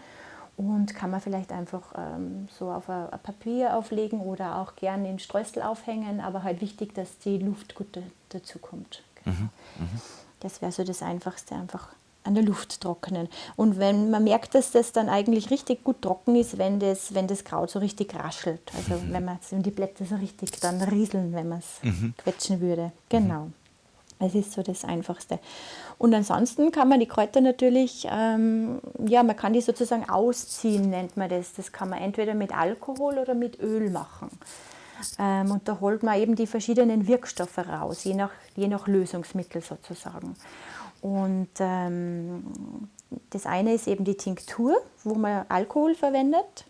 [0.60, 5.18] und kann man vielleicht einfach ähm, so auf ein, Papier auflegen oder auch gerne in
[5.18, 9.02] Streusel aufhängen, aber halt wichtig, dass die Luft gut dazu kommt.
[9.24, 9.38] Genau.
[9.38, 9.50] Mhm.
[9.78, 10.02] Mhm.
[10.42, 11.88] Das wäre so das Einfachste, einfach
[12.26, 13.30] an der Luft trocknen.
[13.56, 17.28] Und wenn man merkt, dass das dann eigentlich richtig gut trocken ist, wenn das, wenn
[17.28, 18.70] das Kraut so richtig raschelt.
[18.76, 19.14] Also mhm.
[19.14, 22.14] wenn man wenn die Blätter so richtig dann rieseln, wenn man es mhm.
[22.18, 22.92] quetschen würde.
[23.08, 23.48] Genau.
[24.20, 25.40] Es ist so das Einfachste.
[25.98, 31.16] Und ansonsten kann man die Kräuter natürlich, ähm, ja, man kann die sozusagen ausziehen, nennt
[31.16, 31.54] man das.
[31.54, 34.30] Das kann man entweder mit Alkohol oder mit Öl machen.
[35.18, 39.62] Ähm, und da holt man eben die verschiedenen Wirkstoffe raus, je nach, je nach Lösungsmittel
[39.62, 40.36] sozusagen.
[41.02, 42.44] Und ähm,
[43.30, 46.66] das eine ist eben die Tinktur, wo man Alkohol verwendet.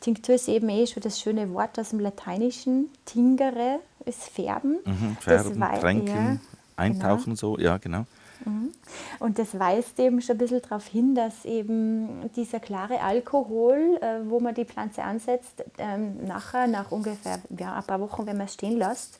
[0.00, 2.90] Tinktur ist eben eh schon das schöne Wort aus dem Lateinischen.
[3.06, 4.78] Tingere ist Färben.
[4.84, 6.40] Mhm, färben, das Tränken
[6.80, 7.36] eintauchen, genau.
[7.36, 8.06] so, ja, genau.
[8.44, 8.72] Mhm.
[9.18, 14.28] Und das weist eben schon ein bisschen darauf hin, dass eben dieser klare Alkohol, äh,
[14.28, 18.46] wo man die Pflanze ansetzt, ähm, nachher, nach ungefähr ja, ein paar Wochen, wenn man
[18.46, 19.18] es stehen lässt,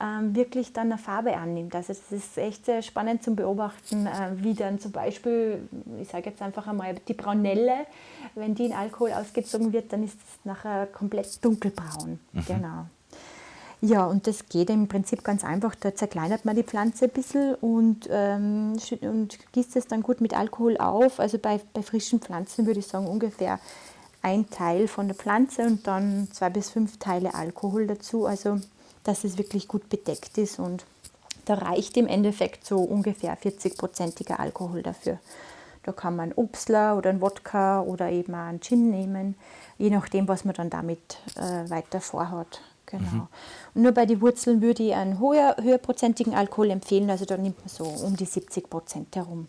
[0.00, 1.74] ähm, wirklich dann eine Farbe annimmt.
[1.74, 5.68] Also es ist echt sehr spannend zum Beobachten, äh, wie dann zum Beispiel,
[6.00, 7.86] ich sage jetzt einfach einmal, die Braunelle,
[8.34, 12.18] wenn die in Alkohol ausgezogen wird, dann ist es nachher komplett dunkelbraun.
[12.32, 12.44] Mhm.
[12.46, 12.86] Genau.
[13.82, 15.74] Ja, und das geht im Prinzip ganz einfach.
[15.74, 20.34] Da zerkleinert man die Pflanze ein bisschen und, ähm, und gießt es dann gut mit
[20.36, 21.18] Alkohol auf.
[21.18, 23.58] Also bei, bei frischen Pflanzen würde ich sagen ungefähr
[24.22, 28.26] ein Teil von der Pflanze und dann zwei bis fünf Teile Alkohol dazu.
[28.26, 28.58] Also
[29.04, 30.84] dass es wirklich gut bedeckt ist und
[31.44, 35.18] da reicht im Endeffekt so ungefähr 40-prozentiger Alkohol dafür.
[35.82, 39.34] Da kann man Obstler oder ein Wodka oder eben einen Gin nehmen,
[39.78, 42.60] je nachdem, was man dann damit äh, weiter vorhat.
[42.90, 43.04] Genau.
[43.04, 43.28] Mhm.
[43.74, 47.58] Und nur bei den Wurzeln würde ich einen höher, höherprozentigen Alkohol empfehlen, also da nimmt
[47.58, 49.46] man so um die 70 Prozent herum.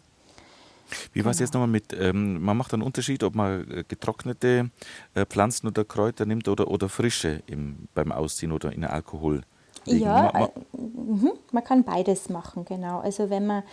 [1.14, 1.46] Wie war es genau.
[1.46, 4.70] jetzt nochmal mit, ähm, man macht einen Unterschied, ob man äh, getrocknete
[5.14, 9.42] äh, Pflanzen oder Kräuter nimmt oder, oder frische im, beim Ausziehen oder in Alkohol?
[9.86, 10.06] Legen.
[10.06, 13.00] Ja, man, man, äh, man kann beides machen, genau.
[13.00, 13.64] Also wenn man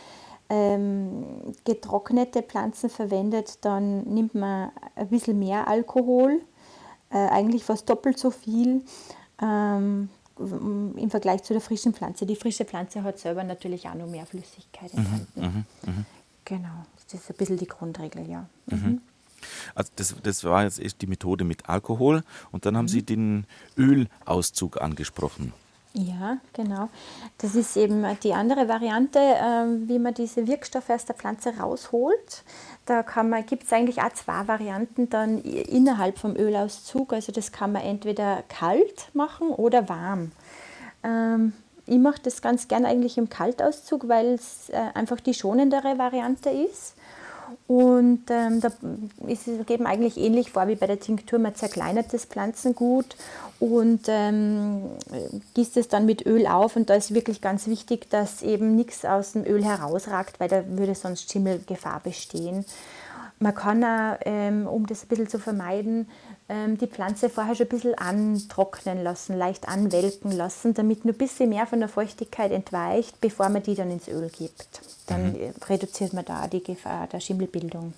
[0.49, 1.25] ähm,
[1.65, 6.41] getrocknete Pflanzen verwendet, dann nimmt man ein bisschen mehr Alkohol,
[7.11, 8.83] äh, eigentlich fast doppelt so viel
[9.43, 12.25] ähm, im Vergleich zu der frischen Pflanze.
[12.27, 15.67] Die frische Pflanze hat selber natürlich auch noch mehr Flüssigkeit mhm, enthalten.
[15.85, 16.05] Mhm, mh,
[16.45, 18.49] Genau, das ist ein bisschen die Grundregel, ja.
[18.67, 18.77] Mhm.
[18.77, 19.01] mhm.
[19.75, 22.89] Also das, das war jetzt erst die Methode mit Alkohol und dann haben mhm.
[22.89, 23.47] Sie den
[23.77, 25.53] Ölauszug angesprochen.
[25.99, 26.91] Ja, genau.
[27.39, 32.45] Das ist eben die andere Variante, äh, wie man diese Wirkstoffe aus der Pflanze rausholt.
[32.87, 33.03] Da
[33.41, 37.13] gibt es eigentlich auch zwei Varianten dann innerhalb vom Ölauszug.
[37.13, 40.31] Also das kann man entweder kalt machen oder warm.
[41.03, 41.53] Ähm,
[41.87, 46.51] ich mache das ganz gern eigentlich im Kaltauszug, weil es äh, einfach die schonendere Variante
[46.51, 46.95] ist.
[47.69, 48.69] Und ähm, da
[49.27, 51.39] ist es eben eigentlich ähnlich vor wie bei der Tinktur.
[51.39, 53.15] Man zerkleinert das Pflanzengut
[53.61, 54.85] und ähm,
[55.53, 56.77] gießt es dann mit Öl auf.
[56.77, 60.67] Und da ist wirklich ganz wichtig, dass eben nichts aus dem Öl herausragt, weil da
[60.67, 62.65] würde sonst Schimmelgefahr bestehen.
[63.39, 66.09] Man kann auch, ähm, um das ein bisschen zu vermeiden,
[66.51, 71.51] die Pflanze vorher schon ein bisschen antrocknen lassen, leicht anwelken lassen, damit nur ein bisschen
[71.51, 74.81] mehr von der Feuchtigkeit entweicht, bevor man die dann ins Öl gibt.
[75.09, 75.53] Dann mhm.
[75.69, 77.93] reduziert man da die Gefahr der Schimmelbildung.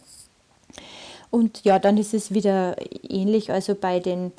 [1.30, 2.74] Und ja, dann ist es wieder
[3.08, 3.52] ähnlich.
[3.52, 4.32] Also bei den,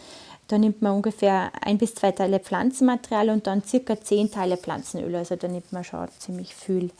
[0.50, 5.16] da nimmt man ungefähr ein bis zwei Teile Pflanzenmaterial und dann circa zehn Teile Pflanzenöl.
[5.16, 6.92] Also da nimmt man schon ziemlich viel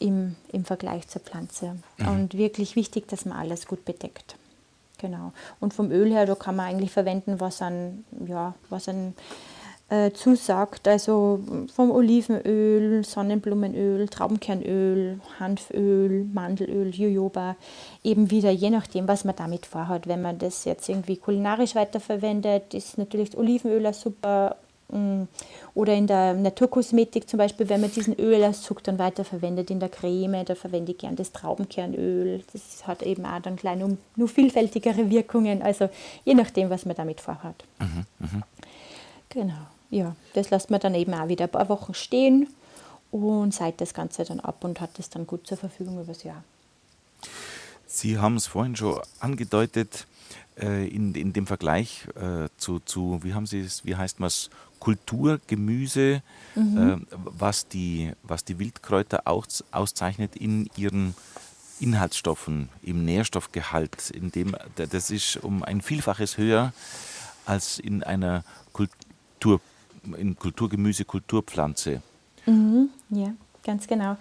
[0.00, 1.76] im, im Vergleich zur Pflanze.
[1.98, 2.08] Mhm.
[2.08, 4.34] Und wirklich wichtig, dass man alles gut bedeckt.
[4.98, 5.32] Genau.
[5.60, 9.14] Und vom Öl her, da kann man eigentlich verwenden, was an, ja, was an
[9.88, 10.86] äh, zusagt.
[10.86, 11.40] Also
[11.74, 17.56] vom Olivenöl, Sonnenblumenöl, Traubenkernöl, Hanföl, Mandelöl, Jojoba,
[18.04, 20.06] eben wieder je nachdem, was man damit vorhat.
[20.06, 24.56] Wenn man das jetzt irgendwie kulinarisch weiterverwendet, ist natürlich Olivenöl ein super
[25.74, 30.44] oder in der Naturkosmetik zum Beispiel, wenn man diesen Ölauszug dann weiterverwendet in der Creme,
[30.46, 32.42] da verwende ich gern das Traubenkernöl.
[32.52, 35.90] Das hat eben auch dann gleich nur, nur vielfältigere Wirkungen, also
[36.24, 37.64] je nachdem, was man damit vorhat.
[37.78, 38.42] Mhm, mh.
[39.28, 42.48] Genau ja, das lässt man dann eben auch wieder ein paar Wochen stehen
[43.10, 46.24] und seit das Ganze dann ab und hat es dann gut zur Verfügung über das
[46.24, 46.44] Jahr.
[47.86, 50.06] Sie haben es vorhin schon angedeutet,
[50.60, 54.26] äh, in, in dem Vergleich äh, zu, zu, wie haben Sie es, wie heißt man
[54.26, 56.22] es, Kulturgemüse,
[56.54, 56.78] mhm.
[56.78, 61.14] äh, was, die, was die Wildkräuter aus, auszeichnet in ihren
[61.80, 66.72] Inhaltsstoffen, im Nährstoffgehalt, in dem, das ist um ein Vielfaches höher
[67.46, 69.60] als in einer Kultur
[70.16, 72.02] in Kulturgemüse, Kulturpflanze.
[72.46, 73.34] Mhm, ja,
[73.68, 74.16] ganz genau.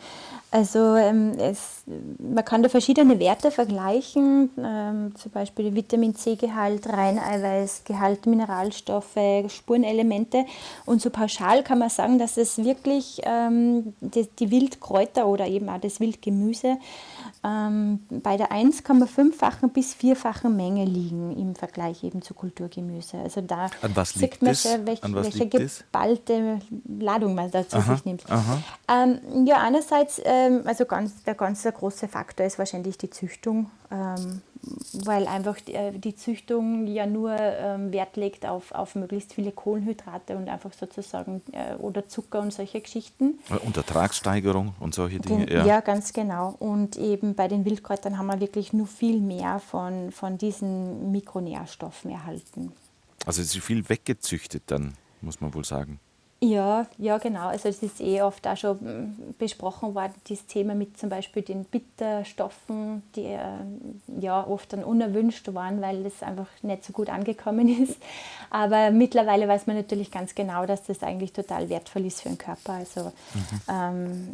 [0.51, 1.83] Also ähm, es,
[2.19, 9.17] man kann da verschiedene Werte vergleichen, ähm, zum Beispiel Vitamin C-Gehalt, Reineiweißgehalt, Mineralstoffe,
[9.49, 10.45] Spurenelemente.
[10.85, 15.67] Und so pauschal kann man sagen, dass es wirklich ähm, die, die, Wildkräuter oder eben
[15.67, 16.77] auch das Wildgemüse
[17.43, 23.17] ähm, bei der 1,5-fachen bis 4-fachen Menge liegen im Vergleich eben zu Kulturgemüse.
[23.17, 26.59] Also da An was liegt man schon, welch, welche geballte
[26.99, 28.23] Ladung man dazu sich nimmt.
[29.45, 34.41] Ja, einerseits ähm, also ganz, der ganz große Faktor ist wahrscheinlich die Züchtung, ähm,
[34.93, 39.51] weil einfach die, äh, die, Züchtung ja nur ähm, Wert legt auf, auf möglichst viele
[39.51, 43.39] Kohlenhydrate und einfach sozusagen äh, oder Zucker und solche Geschichten.
[43.65, 45.45] Und Ertragssteigerung und solche Dinge.
[45.45, 45.65] Den, ja.
[45.65, 45.81] ja.
[45.81, 46.55] ganz genau.
[46.59, 52.11] Und eben bei den Wildkräutern haben wir wirklich nur viel mehr von, von diesen Mikronährstoffen
[52.11, 52.71] erhalten.
[53.25, 55.99] Also es ist viel weggezüchtet dann, muss man wohl sagen.
[56.39, 57.47] Ja, ja, genau.
[57.47, 61.41] Also es ist eh oft auch schon hm, besprochen worden, dieses Thema mit zum Beispiel
[61.41, 63.39] den Bitterstoffen, die äh,
[64.19, 67.97] ja oft dann unerwünscht waren, weil das einfach nicht so gut angekommen ist.
[68.51, 72.37] Aber mittlerweile weiß man natürlich ganz genau, dass das eigentlich total wertvoll ist für den
[72.37, 72.73] Körper.
[72.73, 73.61] Also mhm.
[73.67, 74.33] ähm,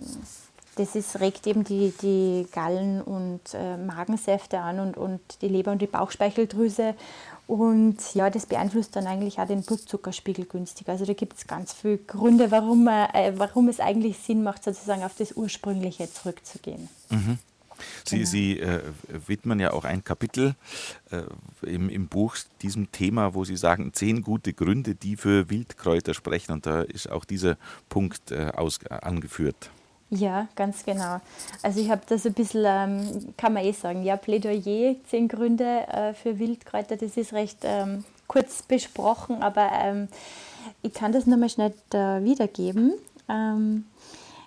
[0.75, 5.71] das ist, regt eben die, die Gallen- und äh, Magensäfte an und, und die Leber-
[5.71, 6.95] und die Bauchspeicheldrüse
[7.47, 10.87] und ja, das beeinflusst dann eigentlich auch den Blutzuckerspiegel günstig.
[10.87, 15.03] Also da gibt es ganz viele Gründe, warum, äh, warum es eigentlich Sinn macht, sozusagen
[15.03, 16.87] auf das Ursprüngliche zurückzugehen.
[17.09, 17.37] Mhm.
[18.05, 18.29] Sie, genau.
[18.29, 18.81] Sie äh,
[19.27, 20.55] widmen ja auch ein Kapitel
[21.11, 21.23] äh,
[21.65, 26.53] im, im Buch diesem Thema, wo Sie sagen, zehn gute Gründe, die für Wildkräuter sprechen.
[26.53, 27.57] Und da ist auch dieser
[27.89, 29.69] Punkt äh, aus, angeführt.
[30.15, 31.17] Ja, ganz genau.
[31.63, 35.87] Also ich habe das ein bisschen, ähm, kann man eh sagen, ja, Plädoyer, zehn Gründe
[35.87, 40.07] äh, für Wildkräuter, das ist recht ähm, kurz besprochen, aber ähm,
[40.83, 42.93] ich kann das nochmal schnell äh, wiedergeben.
[43.27, 43.85] Ähm,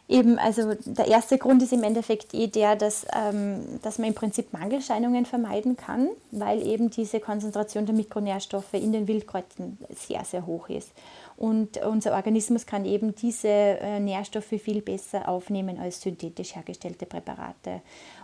[0.07, 4.15] eben, also der erste Grund ist im Endeffekt eh der, dass, ähm, dass man im
[4.15, 10.47] Prinzip Mangelscheinungen vermeiden kann, weil eben diese Konzentration der Mikronährstoffe in den Wildkräutern sehr, sehr
[10.47, 10.91] hoch ist.
[11.37, 17.83] Und unser Organismus kann eben diese äh, Nährstoffe viel besser aufnehmen als synthetisch hergestellte Präparate.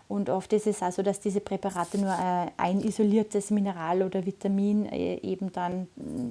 [0.08, 4.24] Und oft ist es auch so, dass diese Präparate nur äh, ein isoliertes Mineral oder
[4.24, 5.88] Vitamin äh, eben dann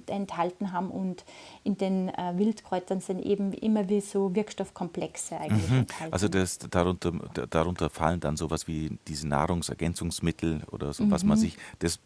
[0.07, 1.23] enthalten haben und
[1.63, 5.77] in den Wildkräutern sind eben immer wie so Wirkstoffkomplexe eigentlich mhm.
[5.79, 6.13] enthalten.
[6.13, 7.11] Also das, darunter,
[7.49, 11.11] darunter fallen dann sowas wie diese Nahrungsergänzungsmittel oder so, mhm.
[11.11, 11.41] was man mhm.
[11.41, 11.99] sich, das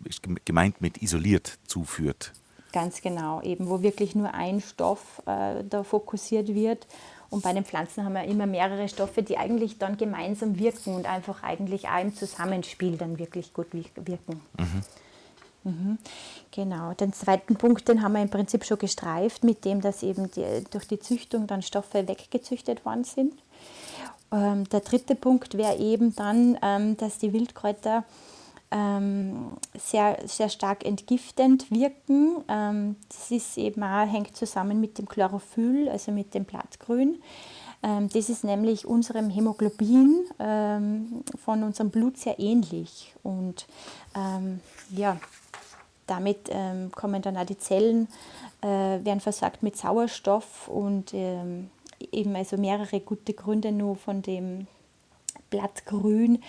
[0.45, 2.33] gemeint mit isoliert zuführt.
[2.75, 6.85] Ganz genau, eben wo wirklich nur ein Stoff äh, da fokussiert wird.
[7.29, 11.05] Und bei den Pflanzen haben wir immer mehrere Stoffe, die eigentlich dann gemeinsam wirken und
[11.05, 14.41] einfach eigentlich auch im Zusammenspiel dann wirklich gut wirken.
[14.57, 14.83] Mhm.
[15.63, 15.97] Mhm.
[16.51, 16.91] Genau.
[16.91, 20.43] Den zweiten Punkt, den haben wir im Prinzip schon gestreift, mit dem, dass eben die,
[20.69, 23.35] durch die Züchtung dann Stoffe weggezüchtet worden sind.
[24.33, 28.03] Ähm, der dritte Punkt wäre eben dann, ähm, dass die Wildkräuter
[28.75, 32.43] ähm, sehr, sehr stark entgiftend wirken.
[32.49, 37.21] Ähm, das ist eben auch, hängt zusammen mit dem Chlorophyll, also mit dem Blattgrün.
[37.81, 43.15] Ähm, das ist nämlich unserem Hämoglobin ähm, von unserem Blut sehr ähnlich.
[43.23, 43.65] Und
[44.13, 44.59] ähm,
[44.89, 45.17] ja,
[46.05, 48.09] damit ähm, kommen dann auch die Zellen,
[48.61, 54.67] äh, werden versorgt mit Sauerstoff und eben also mehrere gute Gründe nur von dem
[55.49, 56.41] Blattgrün.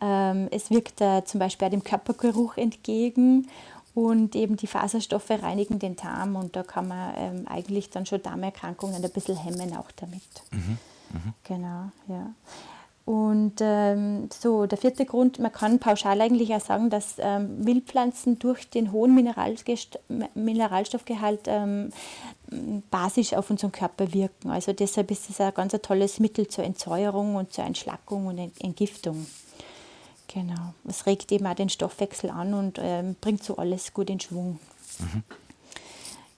[0.00, 3.48] Ähm, es wirkt äh, zum Beispiel dem Körpergeruch entgegen
[3.94, 8.22] und eben die Faserstoffe reinigen den Darm und da kann man ähm, eigentlich dann schon
[8.22, 10.22] Darmerkrankungen ein bisschen hemmen auch damit.
[10.50, 10.78] Mhm.
[11.12, 11.34] Mhm.
[11.44, 12.32] Genau, ja.
[13.04, 18.38] Und ähm, so, der vierte Grund, man kann pauschal eigentlich auch sagen, dass ähm, Wildpflanzen
[18.38, 19.12] durch den hohen
[20.34, 21.90] Mineralstoffgehalt ähm,
[22.90, 24.50] basisch auf unseren Körper wirken.
[24.50, 28.38] Also deshalb ist es ein ganz ein tolles Mittel zur Entsäuerung und zur Entschlackung und
[28.60, 29.26] Entgiftung.
[30.28, 30.74] Genau.
[30.88, 34.58] Es regt eben auch den Stoffwechsel an und ähm, bringt so alles gut in Schwung.
[34.98, 35.22] Mhm.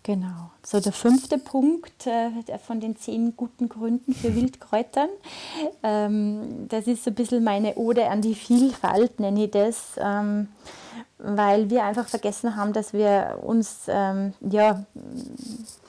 [0.05, 0.50] Genau.
[0.62, 5.09] So der fünfte Punkt äh, von den zehn guten Gründen für Wildkräutern.
[5.83, 10.48] Ähm, das ist so ein bisschen meine Ode an die Vielfalt, nenne ich das, ähm,
[11.24, 14.84] weil wir einfach vergessen haben, dass wir uns ähm, ja,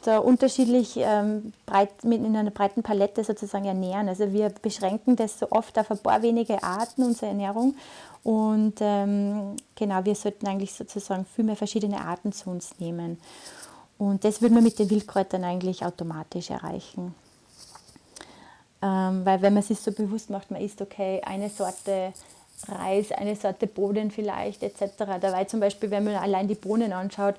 [0.04, 4.08] da unterschiedlich ähm, breit, mit in einer breiten Palette sozusagen ernähren.
[4.08, 7.76] Also wir beschränken das so oft auf ein paar wenige Arten, unsere Ernährung.
[8.24, 13.20] Und ähm, genau, wir sollten eigentlich sozusagen viel mehr verschiedene Arten zu uns nehmen.
[13.98, 17.14] Und das würde man mit den Wildkräutern eigentlich automatisch erreichen.
[18.82, 22.14] Ähm, weil wenn man sich so bewusst macht, man isst okay, eine Sorte
[22.68, 24.94] Reis, eine Sorte Boden vielleicht etc.
[24.98, 27.36] Dabei zum Beispiel, wenn man allein die Bohnen anschaut,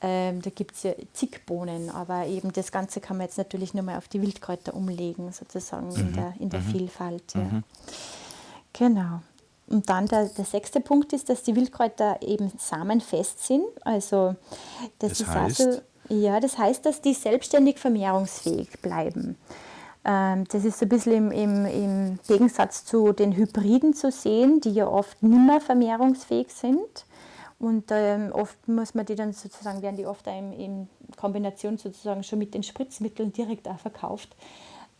[0.00, 3.74] ähm, da gibt es ja zig Bohnen, aber eben das Ganze kann man jetzt natürlich
[3.74, 5.96] nur mal auf die Wildkräuter umlegen, sozusagen mhm.
[5.96, 6.64] in der, in der mhm.
[6.64, 7.34] Vielfalt.
[7.34, 7.40] Ja.
[7.40, 7.64] Mhm.
[8.72, 9.20] Genau.
[9.66, 13.64] Und dann der, der sechste Punkt ist, dass die Wildkräuter eben samenfest sind.
[13.84, 14.34] Also
[14.98, 15.60] das, das ist heißt?
[15.60, 19.36] also ja, das heißt, dass die selbstständig vermehrungsfähig bleiben.
[20.04, 24.72] Ähm, das ist ein bisschen im, im, im, Gegensatz zu den Hybriden zu sehen, die
[24.72, 27.06] ja oft nimmer vermehrungsfähig sind.
[27.58, 32.22] Und ähm, oft muss man die dann sozusagen, werden die oft in, in Kombination sozusagen
[32.22, 34.36] schon mit den Spritzmitteln direkt auch verkauft.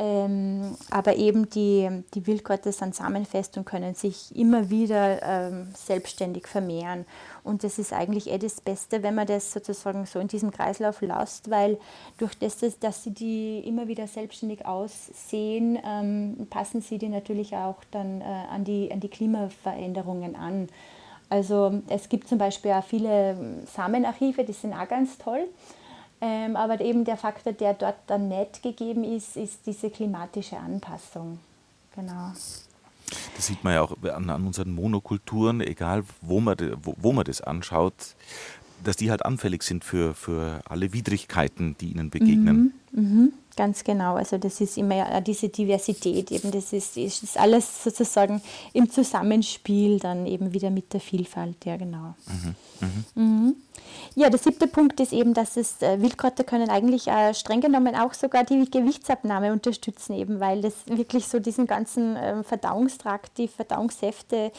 [0.00, 6.46] Ähm, aber eben die, die Wildkräuter sind samenfest und können sich immer wieder ähm, selbstständig
[6.46, 7.04] vermehren.
[7.42, 11.00] Und das ist eigentlich eh das Beste, wenn man das sozusagen so in diesem Kreislauf
[11.00, 11.78] lässt, weil
[12.16, 17.82] durch das, dass sie die immer wieder selbstständig aussehen, ähm, passen sie die natürlich auch
[17.90, 20.68] dann äh, an, die, an die Klimaveränderungen an.
[21.28, 25.48] Also es gibt zum Beispiel auch viele Samenarchive, die sind auch ganz toll.
[26.20, 31.38] Ähm, aber eben der Faktor, der dort dann nicht gegeben ist, ist diese klimatische Anpassung.
[31.94, 32.32] Genau.
[33.36, 37.24] Das sieht man ja auch an, an unseren Monokulturen, egal wo man, wo, wo man
[37.24, 37.94] das anschaut,
[38.84, 42.74] dass die halt anfällig sind für, für alle Widrigkeiten, die ihnen begegnen.
[42.92, 44.16] Mhm, mh, ganz genau.
[44.16, 50.26] Also das ist immer diese Diversität, eben das ist, ist alles sozusagen im Zusammenspiel dann
[50.26, 52.14] eben wieder mit der Vielfalt, ja genau.
[52.26, 52.88] Mhm, mh.
[53.14, 53.37] Mhm.
[54.18, 57.94] Ja, der siebte Punkt ist eben, dass es äh, Wildkräuter können eigentlich äh, streng genommen
[57.94, 63.46] auch sogar die Gewichtsabnahme unterstützen, eben weil das wirklich so diesen ganzen äh, Verdauungstrakt, die
[63.46, 64.50] Verdauungssäfte,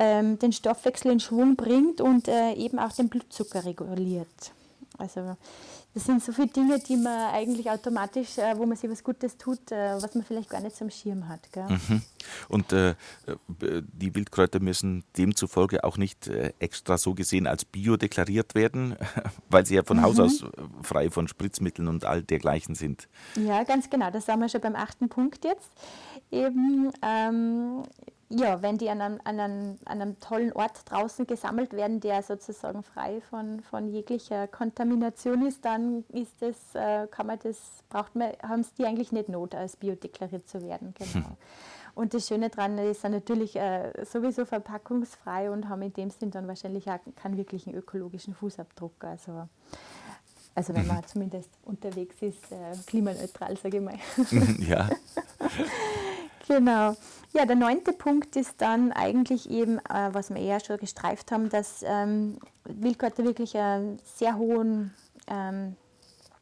[0.00, 4.55] ähm, den Stoffwechsel in Schwung bringt und äh, eben auch den Blutzucker reguliert.
[4.98, 5.36] Also
[5.94, 9.36] das sind so viele Dinge, die man eigentlich automatisch, äh, wo man sich was Gutes
[9.36, 11.40] tut, äh, was man vielleicht gar nicht so am Schirm hat.
[11.54, 12.02] Mhm.
[12.48, 12.94] Und äh,
[13.58, 18.96] die Wildkräuter müssen demzufolge auch nicht äh, extra so gesehen als bio deklariert werden,
[19.50, 20.02] weil sie ja von mhm.
[20.02, 20.46] Haus aus äh,
[20.82, 23.08] frei von Spritzmitteln und all dergleichen sind.
[23.36, 24.10] Ja, ganz genau.
[24.10, 25.70] Das haben wir schon beim achten Punkt jetzt.
[26.30, 27.84] Eben, ähm,
[28.28, 32.22] ja, wenn die an einem, an, einem, an einem, tollen Ort draußen gesammelt werden, der
[32.22, 37.56] sozusagen frei von, von jeglicher Kontamination ist, dann ist das, äh, kann man das,
[37.88, 40.94] braucht man, haben es die eigentlich nicht Not, als biodeklariert zu werden.
[41.12, 41.26] Genau.
[41.28, 41.36] Hm.
[41.94, 46.30] Und das Schöne daran ist sind natürlich äh, sowieso verpackungsfrei und haben in dem Sinn
[46.30, 49.02] dann wahrscheinlich auch keinen wirklichen ökologischen Fußabdruck.
[49.02, 49.48] Also,
[50.54, 51.06] also wenn man mhm.
[51.06, 53.98] zumindest unterwegs ist, äh, klimaneutral, sage ich mal.
[54.58, 54.90] ja.
[56.46, 56.96] genau.
[57.32, 61.48] Ja, der neunte Punkt ist dann eigentlich eben, äh, was wir eher schon gestreift haben,
[61.48, 64.94] dass ähm, Wildkräuter wirklich einen sehr hohen
[65.28, 65.76] ähm,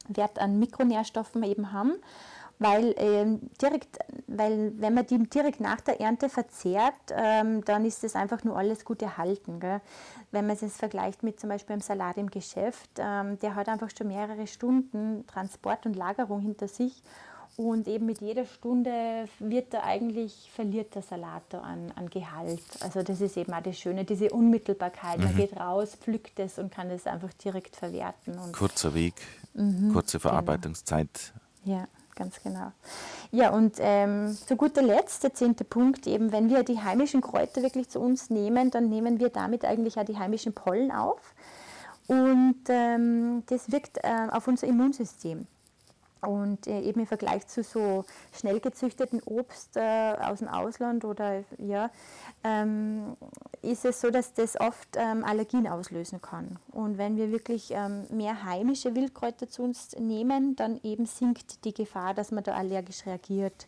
[0.08, 1.94] Wert an Mikronährstoffen eben haben,
[2.58, 8.04] weil, ähm, direkt, weil wenn man die direkt nach der Ernte verzehrt, ähm, dann ist
[8.04, 9.58] das einfach nur alles gut erhalten.
[9.58, 9.80] Gell?
[10.30, 13.90] Wenn man es vergleicht mit zum Beispiel einem Salat im Geschäft, ähm, der hat einfach
[13.96, 17.02] schon mehrere Stunden Transport und Lagerung hinter sich
[17.56, 22.62] und eben mit jeder Stunde wird da eigentlich, verliert der Salat an, an Gehalt.
[22.80, 25.18] Also das ist eben auch das Schöne, diese Unmittelbarkeit.
[25.18, 25.24] Mhm.
[25.24, 28.36] Man geht raus, pflückt es und kann es einfach direkt verwerten.
[28.52, 29.14] Kurzer Weg,
[29.54, 30.30] mhm, kurze genau.
[30.30, 31.32] Verarbeitungszeit.
[31.64, 31.78] Genau.
[31.78, 32.72] Ja, ganz genau.
[33.30, 37.62] Ja, und ähm, zu guter Letzt, der zehnte Punkt, eben wenn wir die heimischen Kräuter
[37.62, 41.34] wirklich zu uns nehmen, dann nehmen wir damit eigentlich auch die heimischen Pollen auf.
[42.06, 45.46] Und ähm, das wirkt äh, auf unser Immunsystem.
[46.26, 51.44] Und äh, eben im Vergleich zu so schnell gezüchteten Obst äh, aus dem Ausland oder
[51.58, 51.90] ja,
[52.42, 53.16] ähm,
[53.62, 56.58] ist es so, dass das oft ähm, Allergien auslösen kann.
[56.72, 61.72] Und wenn wir wirklich ähm, mehr heimische Wildkräuter zu uns nehmen, dann eben sinkt die
[61.72, 63.66] Gefahr, dass man da allergisch reagiert.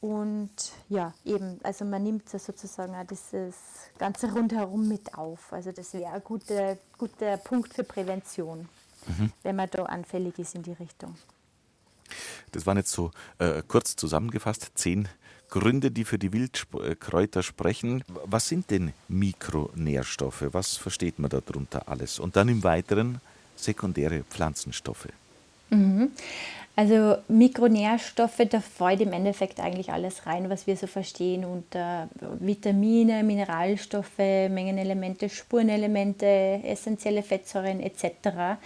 [0.00, 0.50] Und
[0.88, 3.56] ja, eben, also man nimmt sozusagen auch dieses
[3.98, 5.52] Ganze rundherum mit auf.
[5.52, 8.68] Also das wäre ein guter, guter Punkt für Prävention,
[9.06, 9.32] mhm.
[9.42, 11.16] wenn man da anfällig ist in die Richtung.
[12.52, 15.08] Das waren jetzt so äh, kurz zusammengefasst zehn
[15.50, 18.04] Gründe, die für die Wildkräuter sprechen.
[18.24, 20.44] Was sind denn Mikronährstoffe?
[20.52, 22.18] Was versteht man darunter alles?
[22.18, 23.20] Und dann im Weiteren
[23.56, 25.08] sekundäre Pflanzenstoffe.
[25.70, 26.12] Mhm.
[26.76, 33.24] Also Mikronährstoffe, da fällt im Endeffekt eigentlich alles rein, was wir so verstehen unter Vitamine,
[33.24, 38.60] Mineralstoffe, Mengenelemente, Spurenelemente, essentielle Fettsäuren etc.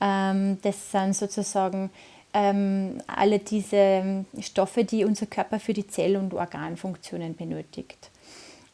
[0.00, 1.90] Ähm, das sind sozusagen
[2.34, 8.10] ähm, alle diese Stoffe, die unser Körper für die Zell- und Organfunktionen benötigt.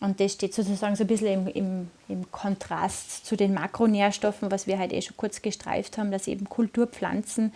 [0.01, 4.67] Und das steht sozusagen so ein bisschen im, im, im, Kontrast zu den Makronährstoffen, was
[4.67, 7.53] wir heute eh schon kurz gestreift haben, dass eben Kulturpflanzen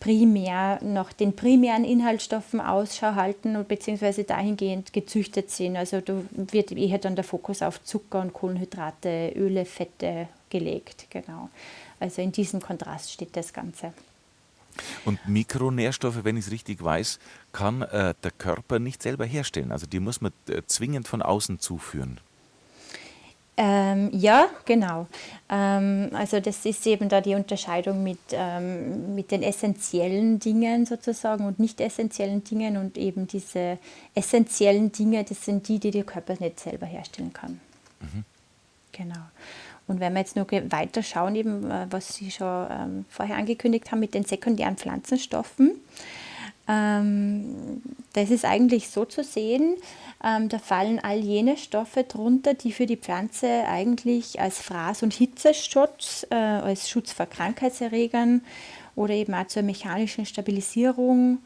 [0.00, 5.76] primär nach den primären Inhaltsstoffen Ausschau halten und beziehungsweise dahingehend gezüchtet sind.
[5.76, 11.06] Also da wird eher dann der Fokus auf Zucker und Kohlenhydrate, Öle, Fette gelegt.
[11.10, 11.48] Genau.
[12.00, 13.92] Also in diesem Kontrast steht das Ganze.
[15.04, 17.18] Und Mikronährstoffe, wenn ich es richtig weiß,
[17.52, 19.72] kann äh, der Körper nicht selber herstellen.
[19.72, 22.20] Also die muss man äh, zwingend von außen zuführen.
[23.56, 25.06] Ähm, ja, genau.
[25.48, 31.46] Ähm, also das ist eben da die Unterscheidung mit, ähm, mit den essentiellen Dingen sozusagen
[31.46, 33.78] und nicht essentiellen Dingen und eben diese
[34.12, 37.60] essentiellen Dinge, das sind die, die der Körper nicht selber herstellen kann.
[38.00, 38.24] Mhm.
[38.90, 39.22] Genau.
[39.86, 43.90] Und wenn wir jetzt noch weiter schauen, eben, äh, was Sie schon ähm, vorher angekündigt
[43.90, 45.72] haben mit den sekundären Pflanzenstoffen,
[46.66, 47.82] ähm,
[48.14, 49.76] das ist eigentlich so zu sehen,
[50.24, 55.12] ähm, da fallen all jene Stoffe drunter, die für die Pflanze eigentlich als Fraß- und
[55.12, 58.42] Hitzeschutz, äh, als Schutz vor Krankheitserregern
[58.96, 61.38] oder eben auch zur mechanischen Stabilisierung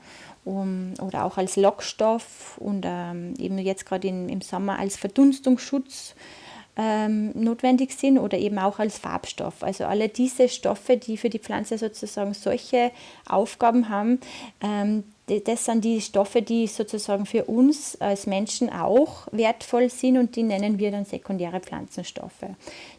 [0.44, 6.14] um, oder auch als Lockstoff und ähm, eben jetzt gerade im Sommer als Verdunstungsschutz
[6.78, 9.62] ähm, notwendig sind oder eben auch als Farbstoff.
[9.62, 12.92] Also alle diese Stoffe, die für die Pflanze sozusagen solche
[13.26, 14.20] Aufgaben haben,
[14.62, 15.04] ähm,
[15.44, 20.42] das sind die Stoffe, die sozusagen für uns als Menschen auch wertvoll sind und die
[20.42, 22.46] nennen wir dann sekundäre Pflanzenstoffe.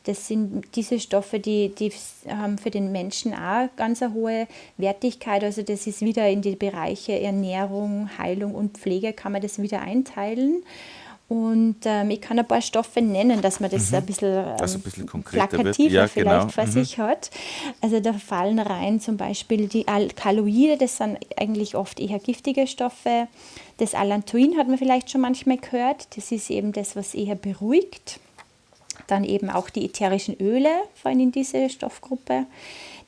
[0.03, 1.91] Das sind diese Stoffe, die, die
[2.27, 5.43] haben für den Menschen auch ganz eine hohe Wertigkeit.
[5.43, 9.81] Also das ist wieder in die Bereiche Ernährung, Heilung und Pflege kann man das wieder
[9.81, 10.63] einteilen.
[11.29, 13.97] Und ähm, ich kann ein paar Stoffe nennen, dass man das mhm.
[13.97, 16.49] ein bisschen, ähm, das ein bisschen plakativer ja, vielleicht genau.
[16.49, 16.71] vor mhm.
[16.71, 17.29] sich hat.
[17.81, 23.27] Also da fallen rein zum Beispiel die Alkaloide, das sind eigentlich oft eher giftige Stoffe.
[23.77, 26.17] Das Allantoin hat man vielleicht schon manchmal gehört.
[26.17, 28.19] Das ist eben das, was eher beruhigt.
[29.05, 32.47] Dann eben auch die ätherischen Öle fallen in diese Stoffgruppe.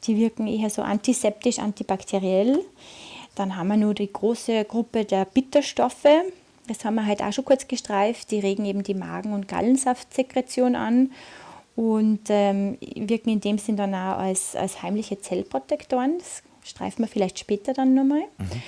[0.06, 2.60] Die wirken eher so antiseptisch, antibakteriell.
[3.34, 6.06] Dann haben wir nur die große Gruppe der Bitterstoffe
[6.68, 8.32] das haben wir halt auch schon kurz gestreift.
[8.32, 11.12] Die regen eben die Magen- und Gallensaftsekretion an
[11.76, 16.18] und ähm, wirken in dem Sinn dann auch als, als heimliche Zellprotektoren.
[16.20, 18.24] Das streifen wir vielleicht später dann nochmal.
[18.38, 18.62] Mhm.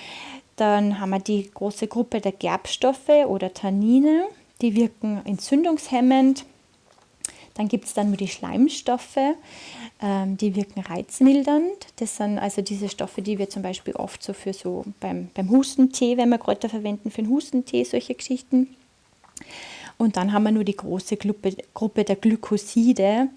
[0.56, 4.26] Dann haben wir die große Gruppe der Gerbstoffe oder Tannine.
[4.62, 6.46] Die wirken entzündungshemmend.
[7.56, 9.20] Dann gibt es dann nur die Schleimstoffe,
[10.04, 11.88] die wirken reizmildernd.
[11.96, 15.50] Das sind also diese Stoffe, die wir zum Beispiel oft so für so beim, beim
[15.50, 18.76] Hustentee, wenn wir Kräuter verwenden, für den Hustentee, solche Geschichten.
[19.98, 23.30] Und dann haben wir nur die große Gruppe, Gruppe der Glykoside.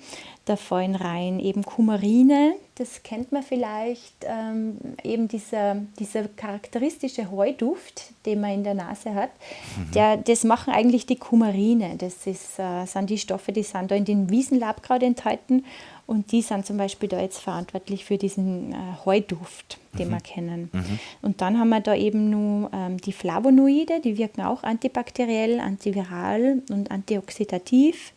[0.45, 8.13] Da fallen rein eben Kumarine, das kennt man vielleicht, ähm, eben dieser, dieser charakteristische Heuduft,
[8.27, 9.31] den man in der Nase hat.
[9.77, 9.91] Mhm.
[9.93, 11.97] Der, das machen eigentlich die Kumarine.
[11.97, 15.65] Das ist, äh, sind die Stoffe, die sind da in den Wiesenlabkraut enthalten
[16.07, 20.13] und die sind zum Beispiel da jetzt verantwortlich für diesen äh, Heuduft, den mhm.
[20.13, 20.71] wir kennen.
[20.73, 20.99] Mhm.
[21.23, 26.63] Und dann haben wir da eben nur ähm, die Flavonoide, die wirken auch antibakteriell, antiviral
[26.71, 28.13] und antioxidativ.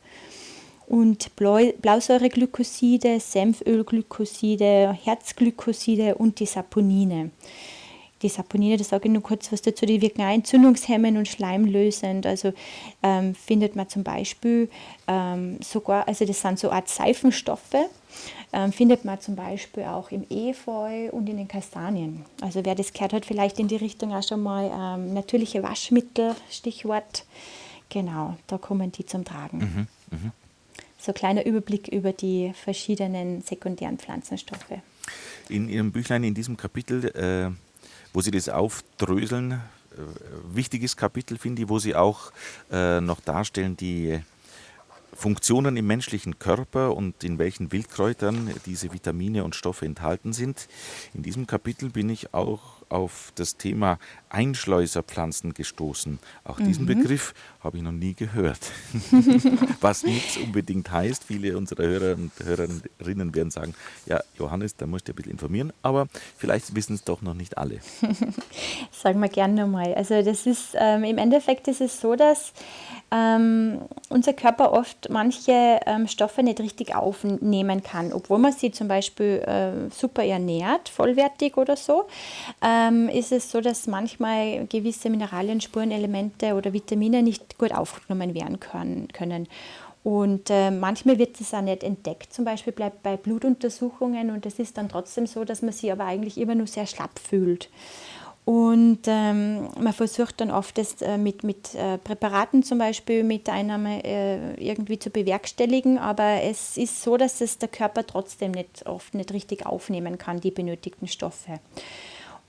[0.85, 7.29] Und Blausäureglykoside, Senfölglykoside, Herzglykoside und die Saponine.
[8.21, 12.25] Die Saponine, das sage ich nur kurz was dazu, die wirken auch entzündungshemmend und schleimlösend.
[12.25, 12.53] Also
[13.01, 14.69] ähm, findet man zum Beispiel
[15.07, 17.75] ähm, sogar, also das sind so Art Seifenstoffe,
[18.51, 22.25] ähm, findet man zum Beispiel auch im Efeu und in den Kastanien.
[22.41, 26.35] Also wer das gehört hat, vielleicht in die Richtung auch schon mal ähm, natürliche Waschmittel,
[26.49, 27.25] Stichwort.
[27.87, 29.87] Genau, da kommen die zum Tragen.
[30.11, 30.31] Mhm, mh.
[30.97, 34.73] So ein kleiner Überblick über die verschiedenen sekundären Pflanzenstoffe.
[35.47, 37.68] In Ihrem Büchlein, in diesem Kapitel, äh
[38.13, 39.51] wo Sie das aufdröseln.
[39.51, 39.57] Äh,
[40.53, 42.31] wichtiges Kapitel finde ich, wo Sie auch
[42.71, 44.21] äh, noch darstellen die
[45.13, 50.67] Funktionen im menschlichen Körper und in welchen Wildkräutern diese Vitamine und Stoffe enthalten sind.
[51.13, 53.99] In diesem Kapitel bin ich auch auf das Thema
[54.29, 56.19] Einschleuserpflanzen gestoßen.
[56.43, 56.87] Auch diesen mhm.
[56.87, 58.59] Begriff habe ich noch nie gehört.
[59.81, 61.23] Was nichts unbedingt heißt.
[61.23, 63.75] Viele unserer Hörer und Hörerinnen werden sagen,
[64.05, 66.07] ja, Johannes, da musst du ein bisschen informieren, aber
[66.37, 67.79] vielleicht wissen es doch noch nicht alle.
[68.91, 69.93] Sagen wir gerne nochmal.
[69.95, 72.53] Also das ist, ähm, im Endeffekt ist es so, dass
[73.11, 78.87] ähm, unser Körper oft manche ähm, Stoffe nicht richtig aufnehmen kann, obwohl man sie zum
[78.87, 82.07] Beispiel äh, super ernährt, vollwertig oder so,
[82.61, 84.18] ähm, ist es so, dass manchmal
[84.69, 89.47] gewisse Mineralien, Spurenelemente oder Vitamine nicht gut aufgenommen werden können.
[90.03, 94.57] Und äh, manchmal wird das auch nicht entdeckt, zum Beispiel bleibt bei Blutuntersuchungen und es
[94.57, 97.69] ist dann trotzdem so, dass man sich aber eigentlich immer nur sehr schlapp fühlt.
[98.45, 103.47] Und ähm, man versucht dann oft das äh, mit, mit äh, Präparaten zum Beispiel mit
[103.47, 108.87] Einnahme äh, irgendwie zu bewerkstelligen, aber es ist so, dass es der Körper trotzdem nicht,
[108.87, 111.59] oft nicht richtig aufnehmen kann, die benötigten Stoffe.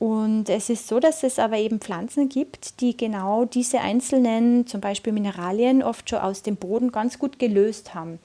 [0.01, 4.80] Und es ist so, dass es aber eben Pflanzen gibt, die genau diese einzelnen, zum
[4.80, 8.18] Beispiel Mineralien, oft schon aus dem Boden ganz gut gelöst haben.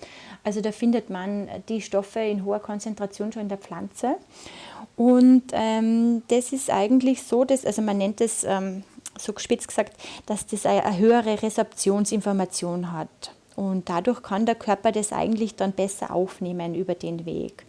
[0.45, 4.15] Also da findet man die Stoffe in hoher Konzentration schon in der Pflanze.
[4.95, 8.83] Und ähm, das ist eigentlich so, dass, also man nennt es ähm,
[9.19, 9.97] so spitz gesagt,
[10.27, 13.33] dass das eine höhere Resorptionsinformation hat.
[13.57, 17.65] Und dadurch kann der Körper das eigentlich dann besser aufnehmen über den Weg.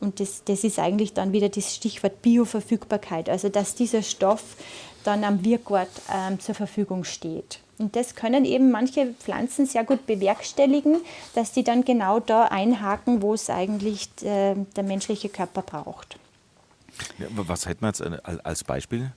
[0.00, 4.42] Und das, das ist eigentlich dann wieder das Stichwort Bioverfügbarkeit, also dass dieser Stoff
[5.04, 7.60] dann am Wirkort ähm, zur Verfügung steht.
[7.78, 11.00] Und das können eben manche Pflanzen sehr gut bewerkstelligen,
[11.34, 16.18] dass die dann genau da einhaken, wo es eigentlich äh, der menschliche Körper braucht.
[17.18, 18.02] Ja, was hätten wir jetzt
[18.44, 19.12] als Beispiel?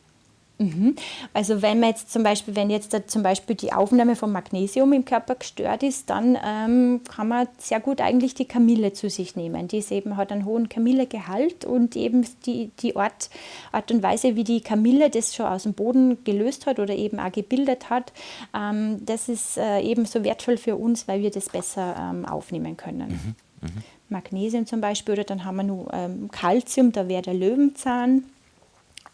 [0.60, 0.96] Mhm.
[1.34, 5.04] Also wenn man jetzt zum Beispiel, wenn jetzt zum Beispiel die Aufnahme von Magnesium im
[5.04, 9.68] Körper gestört ist, dann ähm, kann man sehr gut eigentlich die Kamille zu sich nehmen.
[9.68, 13.30] Die ist eben, hat einen hohen Kamillegehalt und eben die, die Art,
[13.72, 17.20] Art und Weise, wie die Kamille das schon aus dem Boden gelöst hat oder eben
[17.20, 18.14] auch gebildet hat,
[18.56, 22.78] ähm, das ist äh, eben so wertvoll für uns, weil wir das besser ähm, aufnehmen
[22.78, 23.10] können.
[23.10, 23.68] Mhm.
[23.70, 23.84] Mhm.
[24.10, 28.26] Magnesium zum Beispiel, oder dann haben wir nur ähm, Calcium, da wäre der Löwenzahn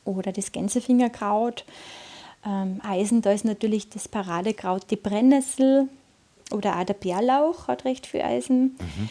[0.10, 1.66] oder das Gänsefingerkraut.
[2.46, 5.90] Ähm, Eisen, da ist natürlich das Paradekraut die Brennnessel
[6.52, 8.78] oder auch der Bärlauch hat recht viel Eisen.
[8.80, 9.10] Mhm.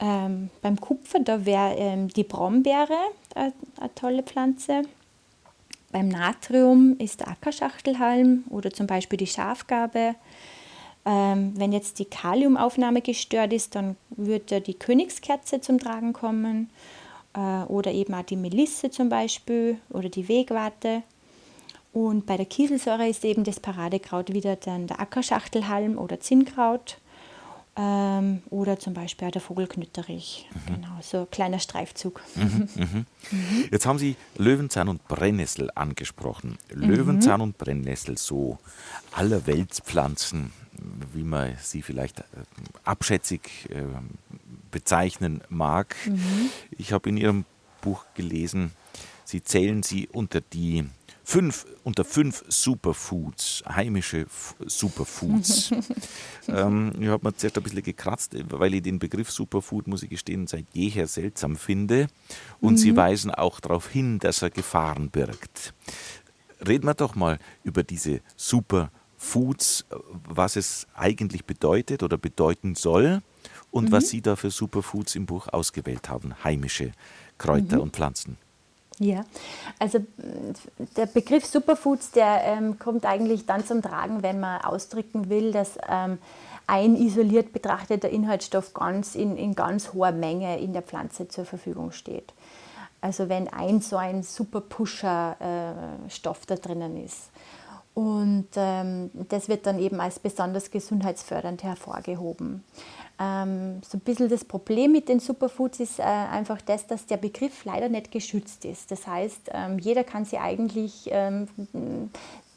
[0.00, 2.98] Ähm, beim Kupfer, da wäre ähm, die Brombeere
[3.34, 3.52] eine,
[3.94, 4.82] tolle Pflanze.
[5.90, 10.14] Beim Natrium ist der Ackerschachtelhalm oder zum Beispiel die Schafgabe.
[11.04, 16.70] Ähm, wenn jetzt die Kaliumaufnahme gestört ist, dann würde die Königskerze zum Tragen kommen
[17.68, 21.02] oder eben auch die Melisse zum Beispiel oder die Wegwarte.
[21.92, 26.98] Und bei der Kieselsäure ist eben das Paradekraut wieder dann der Ackerschachtelhalm oder Zinnkraut
[27.76, 30.48] ähm, oder zum Beispiel auch der Vogelknütterich.
[30.52, 30.74] Mhm.
[30.74, 32.22] Genau, so ein kleiner Streifzug.
[32.34, 33.06] Mhm, mhm.
[33.70, 36.58] Jetzt haben Sie Löwenzahn und Brennnessel angesprochen.
[36.70, 38.58] Löwenzahn und Brennnessel, so
[39.12, 40.52] allerweltspflanzen
[41.12, 42.24] wie man sie vielleicht äh,
[42.84, 43.82] abschätzig äh,
[44.70, 45.96] bezeichnen mag.
[46.06, 46.50] Mhm.
[46.70, 47.44] Ich habe in Ihrem
[47.80, 48.72] Buch gelesen,
[49.28, 50.86] Sie zählen sie unter die
[51.22, 54.24] fünf, unter fünf Superfoods, heimische
[54.64, 55.70] Superfoods.
[56.48, 60.08] ähm, ich habe mir zuerst ein bisschen gekratzt, weil ich den Begriff Superfood, muss ich
[60.08, 62.06] gestehen, seit jeher seltsam finde.
[62.62, 62.76] Und mhm.
[62.78, 65.74] sie weisen auch darauf hin, dass er Gefahren birgt.
[66.66, 68.94] Reden wir doch mal über diese Superfoods.
[69.20, 69.84] Foods,
[70.28, 73.20] was es eigentlich bedeutet oder bedeuten soll
[73.70, 73.92] und mhm.
[73.92, 76.92] was Sie da für Superfoods im Buch ausgewählt haben, heimische
[77.38, 77.82] Kräuter mhm.
[77.82, 78.36] und Pflanzen.
[79.00, 79.24] Ja,
[79.78, 80.04] also
[80.96, 85.78] der Begriff Superfoods, der ähm, kommt eigentlich dann zum Tragen, wenn man ausdrücken will, dass
[85.88, 86.18] ähm,
[86.66, 91.92] ein isoliert betrachteter Inhaltsstoff ganz in, in ganz hoher Menge in der Pflanze zur Verfügung
[91.92, 92.32] steht.
[93.00, 97.30] Also wenn ein so ein Superpusher-Stoff äh, da drinnen ist.
[97.94, 102.64] Und ähm, das wird dann eben als besonders gesundheitsfördernd hervorgehoben.
[103.20, 107.16] Ähm, so ein bisschen das Problem mit den Superfoods ist äh, einfach das, dass der
[107.16, 108.92] Begriff leider nicht geschützt ist.
[108.92, 111.48] Das heißt, ähm, jeder kann sich eigentlich ähm,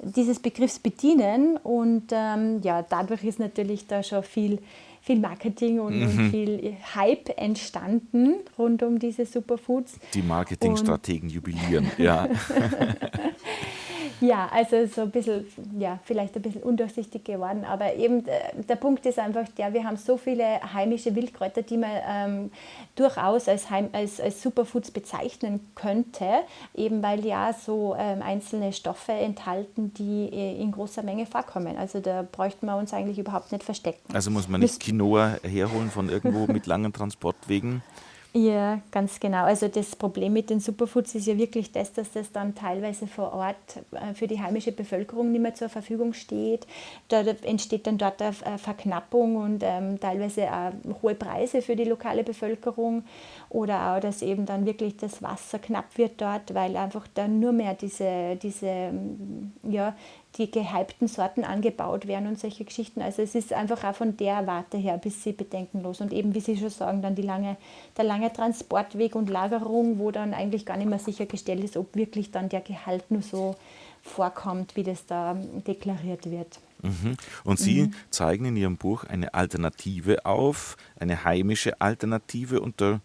[0.03, 4.59] dieses Begriffs bedienen und ähm, ja, dadurch ist natürlich da schon viel,
[5.01, 6.03] viel Marketing und, mhm.
[6.03, 9.99] und, viel Hype entstanden rund um diese Superfoods.
[10.14, 12.30] Die Marketingstrategen jubilieren, ja.
[14.22, 15.45] Ja, also so ein bisschen,
[15.80, 19.84] ja, vielleicht ein bisschen undurchsichtig geworden, aber eben äh, der Punkt ist einfach der, wir
[19.84, 22.51] haben so viele heimische Wildkräuter, die man ähm,
[22.95, 26.28] durchaus als, Heim, als, als Superfoods bezeichnen könnte,
[26.76, 31.78] eben weil ja so ähm, einzelne Stoffe enthalten, die äh, in großer Menge vorkommen.
[31.78, 34.13] Also da bräuchten wir uns eigentlich überhaupt nicht verstecken.
[34.13, 37.82] Also muss man nicht Quinoa herholen von irgendwo mit langen Transportwegen?
[38.34, 39.43] Ja, ganz genau.
[39.43, 43.34] Also das Problem mit den Superfoods ist ja wirklich das, dass das dann teilweise vor
[43.34, 43.57] Ort
[43.91, 46.65] äh, für die heimische Bevölkerung nicht mehr zur Verfügung steht.
[47.09, 50.71] Da entsteht dann dort eine Verknappung und ähm, teilweise auch
[51.01, 53.03] hohe Preise für die lokale Bevölkerung
[53.49, 57.51] oder auch, dass eben dann wirklich das Wasser knapp wird dort, weil einfach dann nur
[57.51, 58.93] mehr diese, diese
[59.63, 59.93] ja,
[60.38, 63.01] die gehypten Sorten angebaut werden und solche Geschichten.
[63.01, 65.99] Also es ist einfach auch von der Warte her ein bisschen bedenkenlos.
[65.99, 67.57] Und eben, wie Sie schon sagen, dann die lange,
[67.97, 72.32] der lange Transportweg und Lagerung, wo dann eigentlich gar nicht mehr sichergestellt ist, ob wirklich
[72.32, 73.55] dann der Gehalt nur so
[74.01, 75.36] vorkommt, wie das da
[75.67, 76.59] deklariert wird.
[76.82, 77.15] Mhm.
[77.43, 77.93] Und Sie mhm.
[78.09, 82.61] zeigen in Ihrem Buch eine Alternative auf, eine heimische Alternative.
[82.61, 83.01] Und da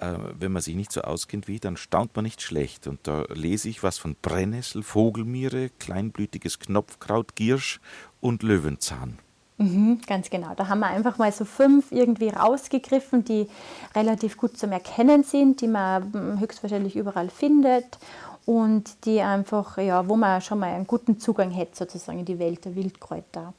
[0.00, 2.86] äh, wenn man sich nicht so auskennt wie, dann staunt man nicht schlecht.
[2.86, 7.80] Und da lese ich was von Brennnessel, Vogelmiere, kleinblütiges Knopfkraut, Giersch
[8.20, 9.18] und Löwenzahn.
[9.58, 10.54] Mhm, ganz genau.
[10.56, 13.46] Da haben wir einfach mal so fünf irgendwie rausgegriffen, die
[13.94, 17.98] relativ gut zum Erkennen sind, die man hm, höchstwahrscheinlich überall findet
[18.46, 22.38] und die einfach, ja, wo man schon mal einen guten Zugang hätte sozusagen in die
[22.38, 23.52] Welt der Wildkräuter.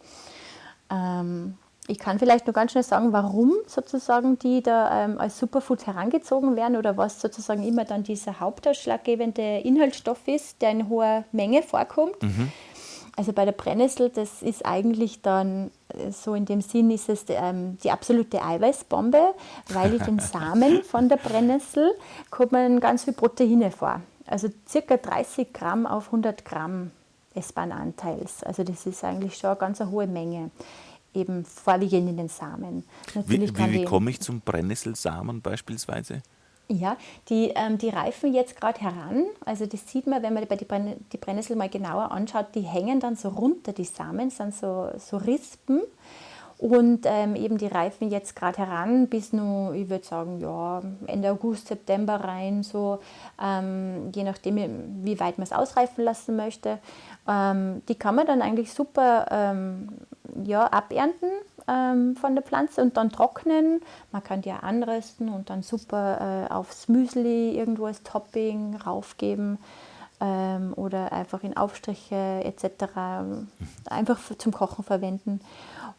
[0.90, 1.56] Ähm,
[1.88, 6.56] ich kann vielleicht noch ganz schnell sagen, warum sozusagen die da ähm, als Superfood herangezogen
[6.56, 12.22] werden oder was sozusagen immer dann dieser hauptausschlaggebende Inhaltsstoff ist, der in hoher Menge vorkommt.
[12.22, 12.52] Mhm.
[13.18, 17.26] Also bei der Brennnessel, das ist eigentlich dann äh, so in dem Sinn, ist es
[17.28, 19.34] ähm, die absolute Eiweißbombe,
[19.70, 21.92] weil in den Samen von der Brennnessel
[22.30, 24.02] kommen ganz viele Proteine vor.
[24.28, 26.92] Also circa 30 Gramm auf 100 Gramm
[27.34, 28.44] essbaren Anteils.
[28.44, 30.52] Also das ist eigentlich schon eine ganz hohe Menge
[31.14, 32.84] eben vorwiegend in den Samen.
[33.14, 36.22] Natürlich wie, wie, wie komme ich zum Brennnesselsamen beispielsweise?
[36.72, 36.96] Ja,
[37.28, 39.26] die, ähm, die reifen jetzt gerade heran.
[39.44, 43.02] Also das sieht man, wenn man die, Brenn die Brennnessel mal genauer anschaut, die hängen
[43.02, 45.82] dann so runter, die Samen sind so, so Rispen.
[46.62, 51.32] Und ähm, eben die reifen jetzt gerade heran bis nur, ich würde sagen, ja, Ende
[51.32, 53.00] August, September rein, so
[53.42, 56.78] ähm, je nachdem, wie weit man es ausreifen lassen möchte.
[57.28, 59.90] Ähm, die kann man dann eigentlich super ähm,
[60.44, 61.30] ja, abernten
[61.68, 63.82] ähm, von der Pflanze und dann trocknen.
[64.12, 69.60] Man kann die auch anrösten und dann super äh, aufs Müsli irgendwo als Topping raufgeben
[70.20, 72.86] ähm, oder einfach in Aufstriche etc.
[73.86, 75.42] einfach zum Kochen verwenden.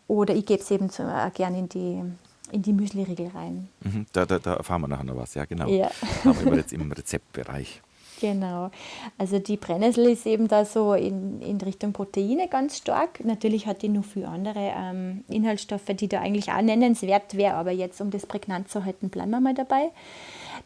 [0.09, 2.03] Oder ich gebe es eben zu, äh, gerne in die,
[2.51, 3.69] in die Müsli-Riegel rein.
[3.81, 5.69] Mhm, da, da, da, erfahren wir nachher noch was, ja genau.
[5.69, 5.91] Ja.
[6.25, 7.83] Aber jetzt im Rezeptbereich.
[8.23, 8.71] Genau.
[9.19, 13.19] Also die Brennnessel ist eben da so in, in Richtung Proteine ganz stark.
[13.25, 17.73] Natürlich hat die noch viele andere ähm, Inhaltsstoffe, die da eigentlich auch nennenswert wären, aber
[17.73, 19.91] jetzt, um das prägnant zu halten, bleiben wir mal dabei.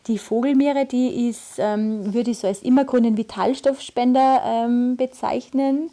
[0.07, 5.89] Die Vogelmeere, die ist, ähm, würde ich so als immergrünen Vitalstoffspender ähm, bezeichnen.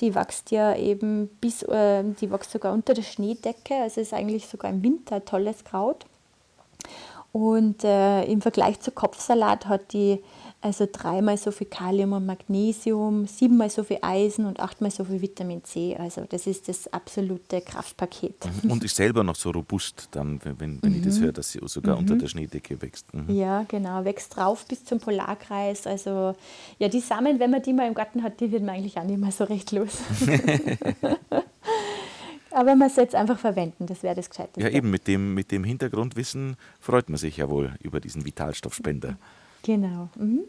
[0.00, 4.46] Die wächst ja eben bis, äh, die wächst sogar unter der Schneedecke, also ist eigentlich
[4.46, 6.06] sogar im Winter ein tolles Kraut.
[7.32, 10.22] Und äh, im Vergleich zu Kopfsalat hat die
[10.60, 15.22] also dreimal so viel Kalium und Magnesium, siebenmal so viel Eisen und achtmal so viel
[15.22, 15.96] Vitamin C.
[15.96, 18.34] Also das ist das absolute Kraftpaket.
[18.64, 18.72] Mhm.
[18.72, 20.96] Und ist selber noch so robust, dann, wenn, wenn mhm.
[20.96, 21.24] ich das mhm.
[21.24, 22.00] höre, dass sie sogar mhm.
[22.00, 23.14] unter der Schneedecke wächst.
[23.14, 23.32] Mhm.
[23.32, 25.86] Ja, genau, wächst drauf bis zum Polarkreis.
[25.86, 26.34] Also
[26.78, 29.04] ja, die Samen, wenn man die mal im Garten hat, die wird man eigentlich auch
[29.04, 29.98] nicht mehr so recht los.
[32.50, 34.60] Aber man soll es einfach verwenden, das wäre das Gescheite.
[34.60, 39.16] Ja, eben mit dem, mit dem Hintergrundwissen freut man sich ja wohl über diesen Vitalstoffspender.
[39.62, 40.08] Genau.
[40.16, 40.44] Mhm.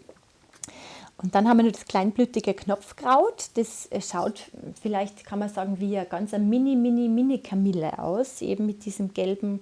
[1.22, 3.50] Und dann haben wir noch das kleinblütige Knopfkraut.
[3.56, 4.50] Das äh, schaut
[4.82, 9.14] vielleicht, kann man sagen, wie eine ganz mini, mini, mini Kamille aus, eben mit diesem
[9.14, 9.62] gelben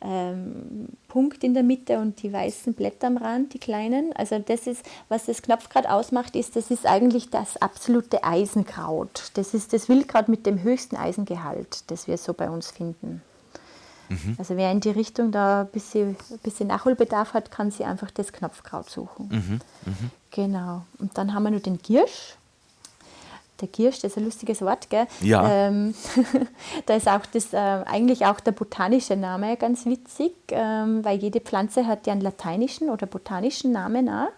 [0.00, 4.12] ähm, Punkt in der Mitte und die weißen Blätter am Rand, die kleinen.
[4.14, 9.30] Also das ist, was das Knopfkraut ausmacht, ist, das ist eigentlich das absolute Eisenkraut.
[9.34, 13.22] Das ist das Wildkraut mit dem höchsten Eisengehalt, das wir so bei uns finden.
[14.12, 14.36] Mhm.
[14.38, 18.10] Also wer in die Richtung da ein bisschen, ein bisschen Nachholbedarf hat, kann sich einfach
[18.10, 19.28] das Knopfkraut suchen.
[19.30, 19.60] Mhm.
[19.86, 20.10] Mhm.
[20.30, 20.82] Genau.
[20.98, 22.36] Und dann haben wir noch den Giersch.
[23.60, 25.06] Der Giersch, das ist ein lustiges Wort, gell?
[25.20, 25.48] Ja.
[25.48, 25.94] Ähm,
[26.86, 31.40] da ist auch das, äh, eigentlich auch der botanische Name ganz witzig, ähm, weil jede
[31.40, 34.30] Pflanze hat ja einen lateinischen oder botanischen Namen auch.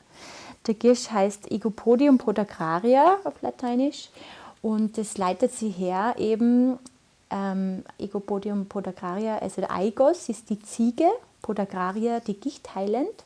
[0.67, 4.09] Der Giersch heißt Igopodium podagraria auf Lateinisch
[4.63, 6.79] und das leitet sie her eben
[7.31, 11.09] ähm, Egopodium podagraria, also der Eigos ist die Ziege,
[11.43, 13.25] podagraria die Gicht heilend.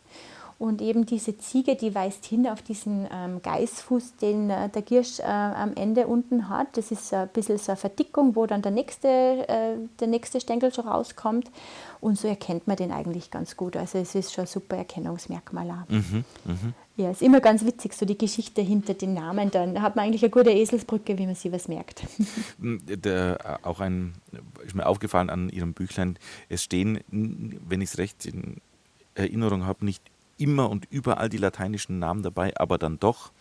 [0.58, 5.20] Und eben diese Ziege, die weist hin auf diesen ähm, Geißfuß, den äh, der Giersch
[5.20, 6.76] äh, am Ende unten hat.
[6.76, 10.74] Das ist ein bisschen so eine Verdickung, wo dann der nächste, äh, der nächste Stängel
[10.74, 11.48] schon rauskommt.
[12.00, 13.76] Und so erkennt man den eigentlich ganz gut.
[13.76, 15.86] Also es ist schon ein super Erkennungsmerkmal.
[15.88, 16.54] Mhm, mh.
[16.96, 19.52] Ja, ist immer ganz witzig, so die Geschichte hinter den Namen.
[19.52, 22.02] Dann hat man eigentlich eine gute Eselsbrücke, wie man sich was merkt.
[22.58, 24.14] Der, auch ein,
[24.66, 28.56] ist mir aufgefallen an Ihrem Büchlein, es stehen, wenn ich es recht in
[29.14, 30.02] Erinnerung habe, nicht
[30.38, 33.32] immer und überall die lateinischen Namen dabei, aber dann doch.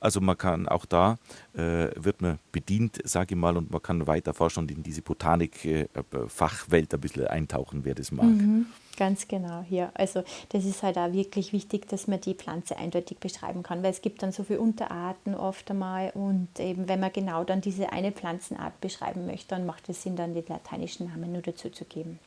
[0.00, 1.16] Also man kann auch da
[1.54, 5.02] äh, wird man bedient, sage ich mal, und man kann weiter forschen und in diese
[5.02, 8.26] Botanik-Fachwelt äh, ein bisschen eintauchen, wer das mag.
[8.26, 9.90] Mhm, ganz genau, ja.
[9.94, 13.90] Also das ist halt auch wirklich wichtig, dass man die Pflanze eindeutig beschreiben kann, weil
[13.90, 17.92] es gibt dann so viele Unterarten oft einmal und eben wenn man genau dann diese
[17.92, 21.84] eine Pflanzenart beschreiben möchte, dann macht es Sinn, dann den lateinischen Namen nur dazu zu
[21.84, 22.18] geben.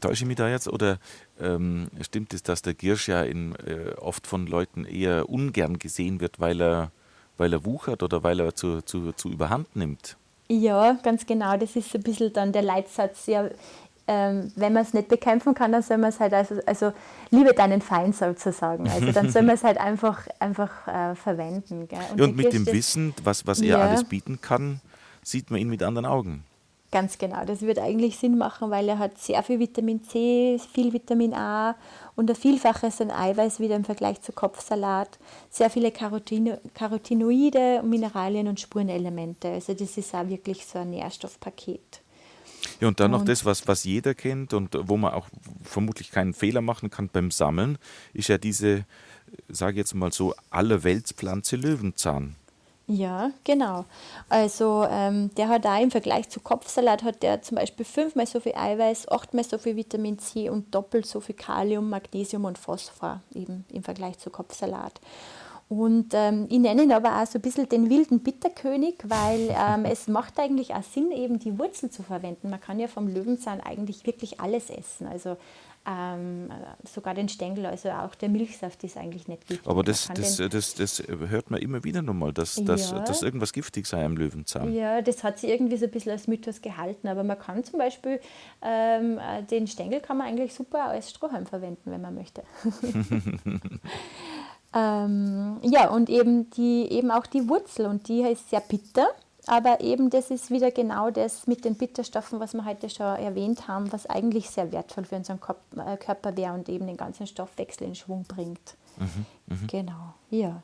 [0.00, 0.98] Täusche ich mich da jetzt oder
[1.40, 6.20] ähm, stimmt es, dass der Giersch ja in, äh, oft von Leuten eher ungern gesehen
[6.20, 6.90] wird, weil er,
[7.36, 10.16] weil er wuchert oder weil er zu, zu, zu überhand nimmt?
[10.48, 11.56] Ja, ganz genau.
[11.56, 13.26] Das ist ein bisschen dann der Leitsatz.
[13.26, 13.48] Ja,
[14.08, 16.92] ähm, wenn man es nicht bekämpfen kann, dann soll man es halt, also, also
[17.30, 18.88] liebe deinen Feind sozusagen.
[18.88, 21.88] Also dann soll man es halt einfach, einfach äh, verwenden.
[21.88, 21.98] Gell?
[22.12, 23.80] Und, ja, und mit dem Wissen, was, was er ja.
[23.80, 24.80] alles bieten kann,
[25.22, 26.44] sieht man ihn mit anderen Augen.
[26.92, 30.92] Ganz genau, das würde eigentlich Sinn machen, weil er hat sehr viel Vitamin C, viel
[30.92, 31.74] Vitamin A
[32.14, 35.18] und ein Vielfaches an Eiweiß wieder im Vergleich zu Kopfsalat,
[35.50, 39.48] sehr viele Carotino Carotinoide, Mineralien und Spurenelemente.
[39.48, 42.02] Also das ist auch wirklich so ein Nährstoffpaket.
[42.80, 45.28] Ja, und dann und noch das, was, was jeder kennt und wo man auch
[45.64, 47.78] vermutlich keinen Fehler machen kann beim Sammeln,
[48.12, 48.84] ist ja diese,
[49.48, 52.36] sage ich jetzt mal so, allerweltspflanze Löwenzahn.
[52.88, 53.84] Ja, genau.
[54.28, 58.38] Also ähm, der hat auch im Vergleich zu Kopfsalat hat der zum Beispiel fünfmal so
[58.38, 63.22] viel Eiweiß, achtmal so viel Vitamin C und doppelt so viel Kalium, Magnesium und Phosphor
[63.34, 65.00] eben im Vergleich zu Kopfsalat.
[65.68, 69.84] Und ähm, ich nenne ihn aber auch so ein bisschen den wilden Bitterkönig, weil ähm,
[69.90, 72.50] es macht eigentlich auch Sinn, eben die Wurzel zu verwenden.
[72.50, 75.08] Man kann ja vom Löwenzahn eigentlich wirklich alles essen.
[75.08, 75.36] Also
[75.86, 76.50] ähm,
[76.84, 79.68] sogar den Stängel, also auch der Milchsaft ist eigentlich nicht giftig.
[79.68, 83.00] Aber das, das, das, das, hört man immer wieder nochmal, dass, dass, ja.
[83.00, 84.74] dass irgendwas giftig sei am Löwenzahn.
[84.74, 87.78] Ja, das hat sich irgendwie so ein bisschen als Mythos gehalten, aber man kann zum
[87.78, 88.20] Beispiel
[88.62, 89.20] ähm,
[89.50, 92.42] den Stängel kann man eigentlich super als Strohhalm verwenden, wenn man möchte.
[94.74, 99.06] ähm, ja, und eben, die, eben auch die Wurzel und die ist sehr bitter.
[99.46, 103.68] Aber eben das ist wieder genau das mit den Bitterstoffen, was wir heute schon erwähnt
[103.68, 105.38] haben, was eigentlich sehr wertvoll für unseren
[105.76, 108.76] äh, Körper wäre und eben den ganzen Stoffwechsel in Schwung bringt.
[108.96, 109.66] Mhm, mh.
[109.68, 110.62] Genau, ja.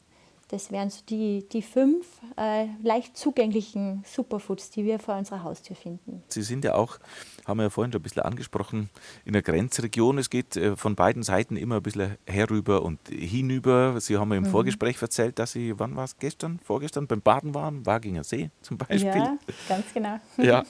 [0.53, 5.75] Das wären so die, die fünf äh, leicht zugänglichen Superfoods, die wir vor unserer Haustür
[5.75, 6.23] finden.
[6.29, 6.99] Sie sind ja auch,
[7.47, 8.91] haben wir ja vorhin schon ein bisschen angesprochen,
[9.25, 10.19] in der Grenzregion.
[10.19, 13.99] Es geht äh, von beiden Seiten immer ein bisschen herüber und hinüber.
[13.99, 14.51] Sie haben mir im mhm.
[14.51, 18.77] Vorgespräch erzählt, dass Sie, wann war es gestern, vorgestern, beim Baden waren, Waginger See zum
[18.77, 19.07] Beispiel.
[19.07, 19.39] Ja,
[19.71, 20.21] ganz genau.
[20.37, 20.65] Ja.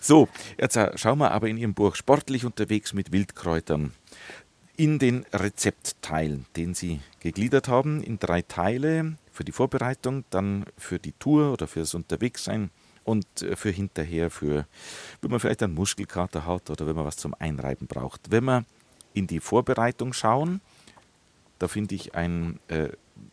[0.00, 3.92] so, jetzt äh, schauen wir aber in Ihrem Buch Sportlich unterwegs mit Wildkräutern
[4.76, 10.98] in den Rezeptteil, den Sie gegliedert haben, in drei Teile für die Vorbereitung, dann für
[10.98, 12.70] die Tour oder fürs Unterwegssein
[13.04, 14.66] und äh, für hinterher, für
[15.20, 18.30] wenn man vielleicht einen Muskelkater hat oder wenn man was zum Einreiben braucht.
[18.30, 18.64] Wenn wir
[19.14, 20.60] in die Vorbereitung schauen,
[21.58, 22.88] da finde ich ein äh,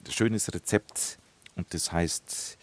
[0.09, 1.17] schönes Rezept
[1.55, 2.57] und das heißt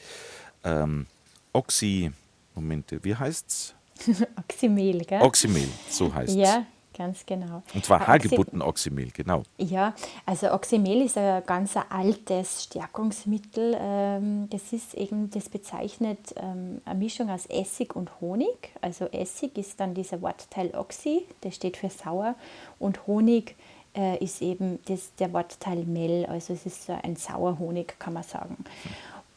[0.65, 1.07] ähm,
[1.53, 2.13] Oxy.
[2.55, 3.75] Momente, wie heißt's?
[4.37, 5.21] Oxymehl, gell?
[5.21, 6.37] Oxymehl, so heißt es.
[6.37, 6.67] Ja,
[7.01, 7.63] Ganz genau.
[7.75, 9.43] Und zwar Hagebutten-Oxymel, genau.
[9.57, 9.95] Ja,
[10.27, 13.75] also Oxymel ist ein ganz altes Stärkungsmittel.
[13.81, 18.75] Ähm, das ist eben, das bezeichnet ähm, eine Mischung aus Essig und Honig.
[18.83, 22.35] Also Essig ist dann dieser Wortteil Oxy, der steht für sauer,
[22.79, 23.57] und Honig
[23.97, 28.59] äh, ist eben das, der Wortteil Mel, also es ist ein Sauerhonig, kann man sagen.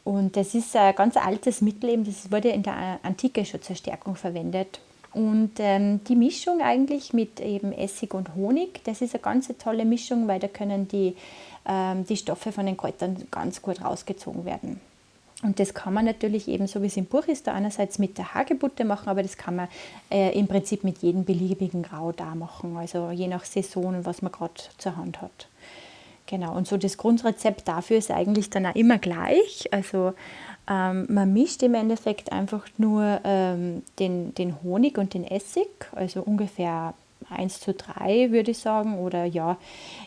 [0.04, 3.74] Und das ist ein ganz altes Mittel, eben, das wurde in der Antike schon zur
[3.74, 4.80] Stärkung verwendet.
[5.14, 9.84] Und ähm, die Mischung eigentlich mit eben Essig und Honig, das ist eine ganz tolle
[9.84, 11.14] Mischung, weil da können die,
[11.66, 14.80] ähm, die Stoffe von den Kräutern ganz gut rausgezogen werden.
[15.42, 18.18] Und das kann man natürlich eben, so wie es im Buch ist, da einerseits mit
[18.18, 19.68] der Hagebutte machen, aber das kann man
[20.10, 24.22] äh, im Prinzip mit jedem beliebigen Grau da machen, also je nach Saison und was
[24.22, 25.48] man gerade zur Hand hat.
[26.26, 29.68] Genau, und so das Grundrezept dafür ist eigentlich dann auch immer gleich.
[29.70, 30.14] Also
[30.68, 36.22] ähm, man mischt im Endeffekt einfach nur ähm, den, den Honig und den Essig, also
[36.22, 36.94] ungefähr
[37.30, 39.56] 1 zu 3 würde ich sagen, oder ja,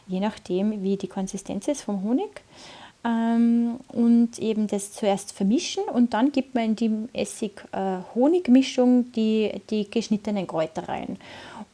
[0.08, 2.42] je nachdem, wie die Konsistenz ist vom Honig.
[3.04, 9.62] Ähm, und eben das zuerst vermischen und dann gibt man in die Essig-Honig-Mischung äh, die,
[9.70, 11.18] die geschnittenen Kräuter rein.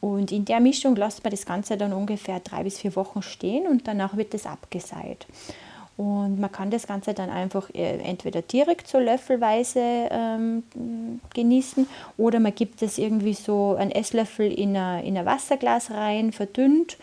[0.00, 3.66] Und in der Mischung lässt man das Ganze dann ungefähr drei bis vier Wochen stehen
[3.66, 5.26] und danach wird das abgeseit.
[5.96, 10.64] Und man kann das Ganze dann einfach äh, entweder direkt so löffelweise ähm,
[11.34, 11.86] genießen
[12.18, 16.96] oder man gibt es irgendwie so einen Esslöffel in ein, in ein Wasserglas rein, verdünnt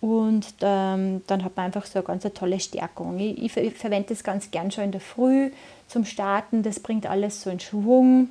[0.00, 3.18] und ähm, dann hat man einfach so eine ganz tolle Stärkung.
[3.18, 5.50] Ich, ich, ich verwende das ganz gern schon in der Früh
[5.86, 8.30] zum Starten, das bringt alles so in Schwung.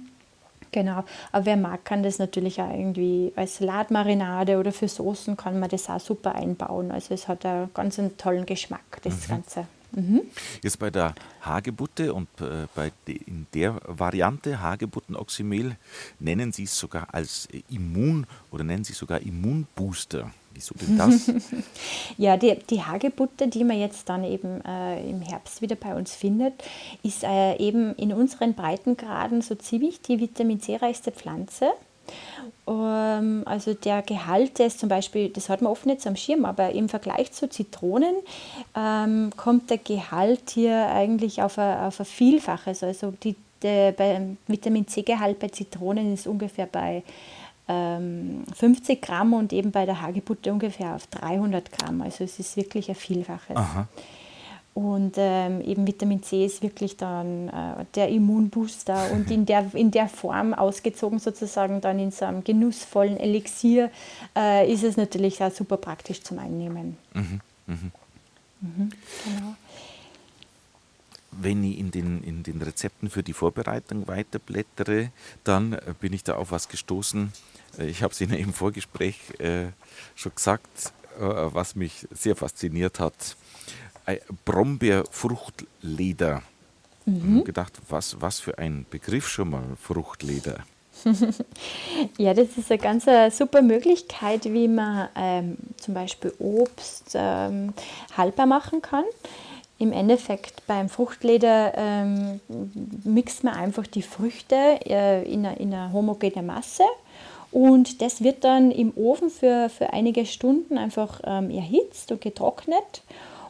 [0.71, 5.59] Genau, aber wer mag, kann das natürlich auch irgendwie als Salatmarinade oder für Soßen kann
[5.59, 6.91] man das auch super einbauen.
[6.91, 9.31] Also es hat einen ganz einen tollen Geschmack, das mhm.
[9.31, 9.65] Ganze.
[9.91, 10.21] Mhm.
[10.63, 15.75] Jetzt bei der Hagebutte und äh, bei de, in der Variante Hagebuttenoxymehl
[16.19, 20.31] nennen Sie es sogar als Immun oder nennen Sie sogar Immunbooster.
[20.57, 21.31] Wieso denn das?
[22.17, 26.15] ja, die, die Hagebutte, die man jetzt dann eben äh, im Herbst wieder bei uns
[26.15, 26.53] findet,
[27.03, 31.73] ist äh, eben in unseren Breitengraden so ziemlich die Vitamin C-reichste Pflanze.
[32.67, 36.71] Ähm, also der Gehalt ist zum Beispiel, das hat man oft nicht am Schirm, aber
[36.71, 38.15] im Vergleich zu Zitronen
[38.75, 42.83] ähm, kommt der Gehalt hier eigentlich auf ein, auf ein Vielfaches.
[42.83, 43.95] Also die, der,
[44.47, 47.03] Vitamin C-Gehalt bei Zitronen ist ungefähr bei
[47.67, 52.01] 50 ähm, Gramm und eben bei der Hagebutte ungefähr auf 300 Gramm.
[52.01, 53.57] Also es ist wirklich ein Vielfaches.
[53.57, 53.87] Aha.
[54.77, 59.89] Und ähm, eben Vitamin C ist wirklich dann äh, der Immunbooster und in der, in
[59.89, 63.89] der Form ausgezogen sozusagen dann in so einem genussvollen Elixier
[64.35, 66.95] äh, ist es natürlich auch super praktisch zum Einnehmen.
[67.15, 67.41] Mhm.
[67.65, 67.91] Mhm.
[68.61, 68.89] Mhm,
[69.25, 69.55] genau.
[71.31, 75.09] Wenn ich in den, in den Rezepten für die Vorbereitung weiterblättere,
[75.43, 77.33] dann äh, bin ich da auf was gestoßen,
[77.79, 79.69] äh, ich habe es Ihnen im Vorgespräch äh,
[80.13, 83.35] schon gesagt, äh, was mich sehr fasziniert hat.
[84.45, 86.41] Brombeerfruchtleder.
[87.05, 87.15] Mhm.
[87.15, 90.63] Ich habe gedacht, was, was für ein Begriff schon mal, Fruchtleder.
[92.17, 97.73] ja, das ist eine ganz eine super Möglichkeit, wie man ähm, zum Beispiel Obst ähm,
[98.15, 99.05] haltbar machen kann.
[99.79, 102.39] Im Endeffekt beim Fruchtleder ähm,
[103.03, 106.83] mixt man einfach die Früchte äh, in, eine, in eine homogene Masse
[107.51, 113.03] und das wird dann im Ofen für, für einige Stunden einfach ähm, erhitzt und getrocknet.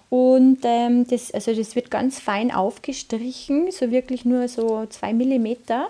[0.10, 5.90] Und ähm, das, also das wird ganz fein aufgestrichen, so wirklich nur so zwei Millimeter.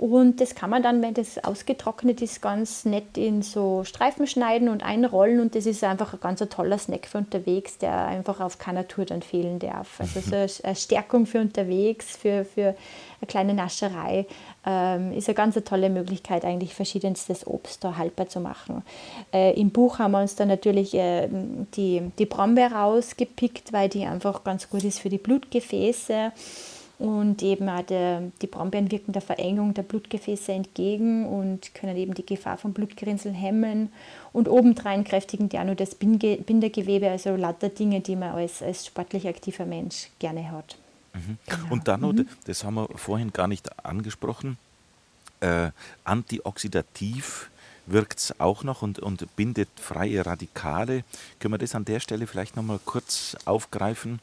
[0.00, 4.70] Und das kann man dann, wenn das ausgetrocknet ist, ganz nett in so Streifen schneiden
[4.70, 5.40] und einrollen.
[5.40, 9.04] Und das ist einfach ein ganz toller Snack für unterwegs, der einfach auf keiner Tour
[9.04, 10.00] dann fehlen darf.
[10.00, 12.68] Also so eine Stärkung für unterwegs, für, für
[13.20, 14.24] eine kleine Nascherei,
[14.64, 18.82] ähm, ist eine ganz tolle Möglichkeit, eigentlich verschiedenstes Obst da haltbar zu machen.
[19.34, 21.28] Äh, Im Buch haben wir uns dann natürlich äh,
[21.76, 26.32] die, die Brombeer rausgepickt, weil die einfach ganz gut ist für die Blutgefäße.
[27.00, 32.12] Und eben auch der, die Brombeeren wirken der Verengung der Blutgefäße entgegen und können eben
[32.12, 33.90] die Gefahr von Blutgerinnseln hemmen.
[34.34, 38.84] Und obendrein kräftigen die auch nur das Bindegewebe, also lauter Dinge, die man als, als
[38.84, 40.76] sportlich aktiver Mensch gerne hat.
[41.14, 41.38] Mhm.
[41.46, 41.72] Genau.
[41.72, 42.28] Und dann noch, mhm.
[42.44, 44.58] das haben wir vorhin gar nicht angesprochen,
[45.40, 45.70] äh,
[46.04, 47.50] antioxidativ
[47.86, 51.02] wirkt es auch noch und, und bindet freie Radikale.
[51.38, 54.20] Können wir das an der Stelle vielleicht nochmal kurz aufgreifen?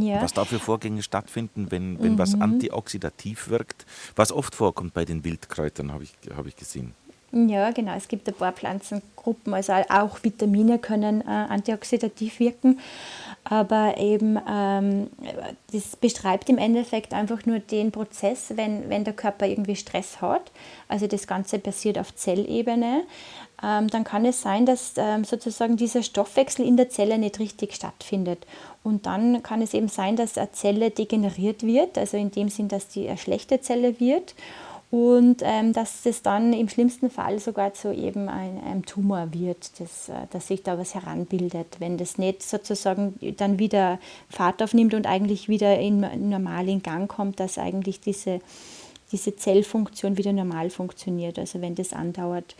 [0.00, 0.22] Ja.
[0.22, 2.18] Was da für Vorgänge stattfinden, wenn, wenn mhm.
[2.18, 3.84] was antioxidativ wirkt,
[4.16, 6.94] was oft vorkommt bei den Wildkräutern, habe ich, hab ich gesehen.
[7.34, 7.94] Ja, genau.
[7.96, 12.78] Es gibt ein paar Pflanzengruppen, also auch Vitamine können äh, antioxidativ wirken,
[13.42, 15.08] aber eben ähm,
[15.72, 20.52] das beschreibt im Endeffekt einfach nur den Prozess, wenn, wenn der Körper irgendwie Stress hat.
[20.88, 23.04] Also das Ganze passiert auf Zellebene.
[23.62, 27.74] Ähm, dann kann es sein, dass ähm, sozusagen dieser Stoffwechsel in der Zelle nicht richtig
[27.74, 28.44] stattfindet.
[28.82, 32.68] Und dann kann es eben sein, dass eine Zelle degeneriert wird, also in dem Sinn,
[32.68, 34.34] dass die eine schlechte Zelle wird
[34.92, 39.80] und ähm, dass das dann im schlimmsten Fall sogar zu eben ein, einem Tumor wird,
[39.80, 44.92] dass, äh, dass sich da was heranbildet, wenn das nicht sozusagen dann wieder Fahrt aufnimmt
[44.92, 48.40] und eigentlich wieder in, normal in Gang kommt, dass eigentlich diese,
[49.12, 52.54] diese Zellfunktion wieder normal funktioniert, also wenn das andauert.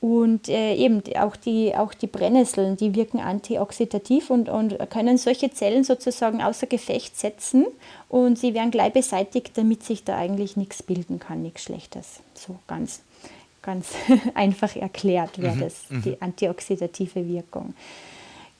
[0.00, 5.50] Und äh, eben auch die, auch die Brennnesseln, die wirken antioxidativ und, und können solche
[5.50, 7.66] Zellen sozusagen außer Gefecht setzen
[8.08, 12.20] und sie werden gleich beseitigt, damit sich da eigentlich nichts bilden kann, nichts Schlechtes.
[12.32, 13.02] So ganz,
[13.60, 13.92] ganz
[14.34, 16.02] einfach erklärt wäre mhm, das, mhm.
[16.02, 17.74] die antioxidative Wirkung.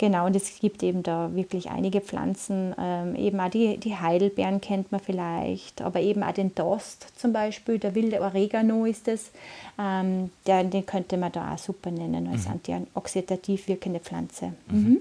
[0.01, 4.62] Genau, und es gibt eben da wirklich einige Pflanzen, ähm, eben auch die, die Heidelbeeren
[4.62, 9.30] kennt man vielleicht, aber eben auch den Dost zum Beispiel, der wilde Oregano ist es,
[9.78, 12.53] ähm, der, den könnte man da auch super nennen als mhm.
[12.53, 14.55] antioxidativ wirkende Pflanze.
[14.70, 14.78] Mhm.
[14.78, 15.01] Mhm.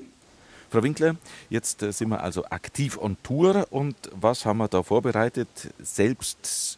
[0.70, 1.16] Frau Winkler,
[1.50, 5.48] jetzt äh, sind wir also aktiv on Tour und was haben wir da vorbereitet?
[5.82, 6.78] Selbst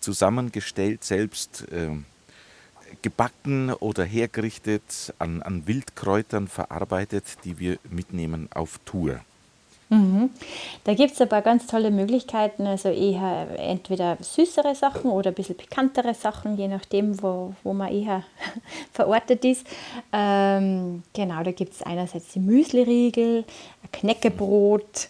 [0.00, 1.90] zusammengestellt, selbst äh,
[3.02, 9.20] gebacken oder hergerichtet, an, an Wildkräutern verarbeitet, die wir mitnehmen auf Tour.
[9.90, 10.30] Mhm.
[10.84, 15.34] Da gibt es ein paar ganz tolle Möglichkeiten, also eher entweder süßere Sachen oder ein
[15.34, 18.22] bisschen pikantere Sachen, je nachdem, wo, wo man eher
[18.92, 19.66] verortet ist.
[20.12, 23.44] Ähm, genau, da gibt es einerseits die Müsliriegel,
[23.82, 25.08] ein Knäckebrot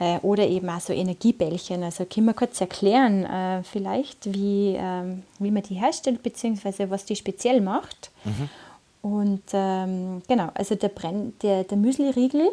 [0.00, 1.84] äh, oder eben auch so Energiebällchen.
[1.84, 7.04] Also können wir kurz erklären, äh, vielleicht, wie, ähm, wie man die herstellt, beziehungsweise was
[7.04, 8.10] die speziell macht.
[8.24, 8.48] Mhm.
[9.02, 12.50] Und ähm, genau, also der, Brenn, der, der Müsliriegel,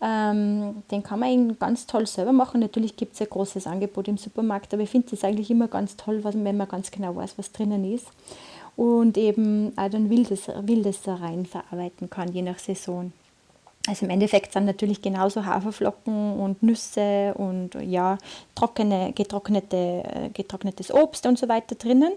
[0.00, 2.60] ähm, den kann man ganz toll selber machen.
[2.60, 5.96] Natürlich gibt es ein großes Angebot im Supermarkt, aber ich finde es eigentlich immer ganz
[5.96, 8.06] toll, wenn man ganz genau weiß, was drinnen ist.
[8.76, 13.12] Und eben auch dann wildes, wildes da rein verarbeiten kann, je nach Saison.
[13.88, 18.18] Also im Endeffekt sind natürlich genauso Haferflocken und Nüsse und ja,
[18.54, 22.12] trockene, getrocknete, äh, getrocknetes Obst und so weiter drinnen.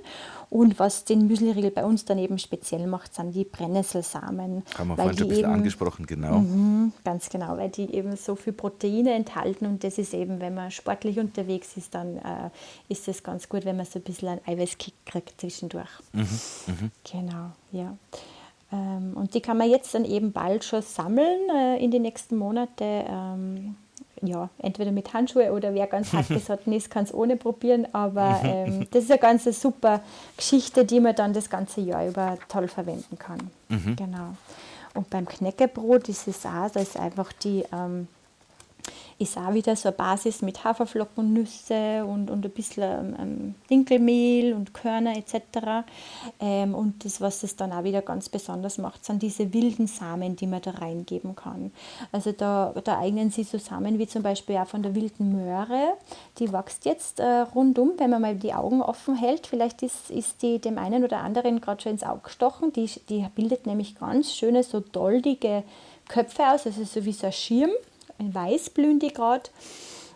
[0.49, 4.63] Und was den Müsliriegel bei uns dann eben speziell macht, sind die Brennnesselsamen.
[4.77, 6.39] Haben wir vorhin schon ein bisschen eben, angesprochen, genau.
[6.39, 10.53] Mh, ganz genau, weil die eben so viel Proteine enthalten und das ist eben, wenn
[10.53, 12.49] man sportlich unterwegs ist, dann äh,
[12.89, 15.89] ist es ganz gut, wenn man so ein bisschen einen Eiweißkick kriegt zwischendurch.
[16.11, 16.27] Mhm,
[16.67, 16.89] mh.
[17.09, 17.95] Genau, ja.
[18.71, 22.37] Ähm, und die kann man jetzt dann eben bald schon sammeln äh, in den nächsten
[22.37, 22.83] Monaten.
[22.83, 23.75] Ähm,
[24.23, 27.87] ja, entweder mit Handschuhe oder wer ganz hart gesotten ist, kann es ohne probieren.
[27.93, 30.01] Aber ähm, das ist eine ganz super
[30.37, 33.49] Geschichte, die man dann das ganze Jahr über toll verwenden kann.
[33.69, 33.95] Mhm.
[33.95, 34.35] Genau.
[34.93, 38.07] Und beim Knäckebrot ist es auch, da ist einfach die ähm,
[39.21, 44.53] ist auch wieder so eine Basis mit Haferflocken, Nüsse und, und ein bisschen ähm, Dinkelmehl
[44.53, 45.85] und Körner etc.
[46.39, 50.35] Ähm, und das, was es dann auch wieder ganz besonders macht, sind diese wilden Samen,
[50.35, 51.71] die man da reingeben kann.
[52.11, 55.93] Also da, da eignen sich so Samen wie zum Beispiel auch von der wilden Möhre.
[56.39, 59.45] Die wächst jetzt äh, rundum, wenn man mal die Augen offen hält.
[59.45, 62.73] Vielleicht ist, ist die dem einen oder anderen gerade schon ins Auge gestochen.
[62.73, 65.63] Die, die bildet nämlich ganz schöne, so doldige
[66.07, 67.71] Köpfe aus, also so wie so ein Schirm
[68.17, 69.49] in weiß blühen die gerade.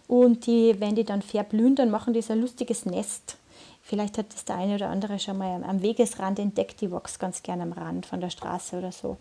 [0.07, 3.37] Und die, wenn die dann verblühen, dann machen die so ein lustiges Nest.
[3.81, 7.43] Vielleicht hat das der eine oder andere schon mal am Wegesrand entdeckt, die wächst ganz
[7.43, 9.17] gerne am Rand von der Straße oder so.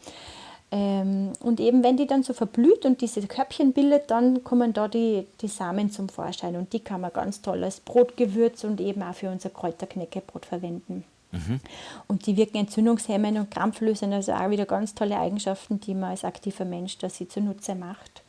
[0.70, 4.88] Ähm, und eben wenn die dann so verblüht und diese Köpfchen bildet, dann kommen da
[4.88, 9.02] die, die Samen zum Vorschein und die kann man ganz toll als Brotgewürz und eben
[9.02, 11.04] auch für unser Kräuterknäckebrot verwenden.
[11.30, 11.60] Mhm.
[12.08, 16.24] Und die wirken entzündungshemmend und krampflösend, also auch wieder ganz tolle Eigenschaften, die man als
[16.24, 18.23] aktiver Mensch da sie zunutze macht.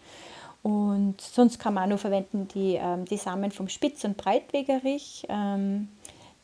[0.65, 5.23] Und sonst kann man auch noch verwenden die, ähm, die Samen vom Spitz- und Breitwegerich.
[5.29, 5.89] Ähm,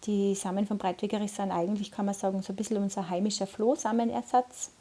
[0.06, 4.74] die Samen vom Breitwegerich sind eigentlich, kann man sagen, so ein bisschen unser heimischer Flohsamenersatz.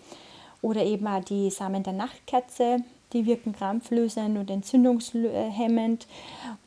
[0.61, 2.80] Oder eben auch die Samen der Nachtkerze,
[3.14, 6.07] die wirken krampflösend und entzündungshemmend.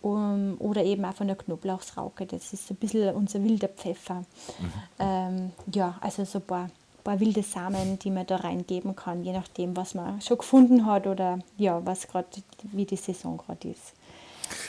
[0.01, 4.15] Um, oder eben auch von der Knoblauchsrauke, das ist so ein bisschen unser wilder Pfeffer.
[4.15, 4.73] Mhm.
[4.97, 6.69] Ähm, ja, also so ein paar
[7.03, 11.07] paar wilde Samen, die man da reingeben kann, je nachdem, was man schon gefunden hat
[11.07, 12.27] oder ja, was gerade,
[12.71, 13.93] wie die Saison gerade ist.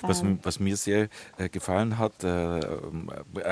[0.03, 0.39] Was, ähm.
[0.43, 2.61] was, mir sehr äh, gefallen hat, äh,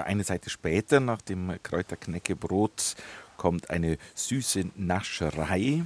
[0.05, 2.97] eine Seite später nach dem Kräuterknäckebrot
[3.37, 5.83] kommt eine süße Nascherei.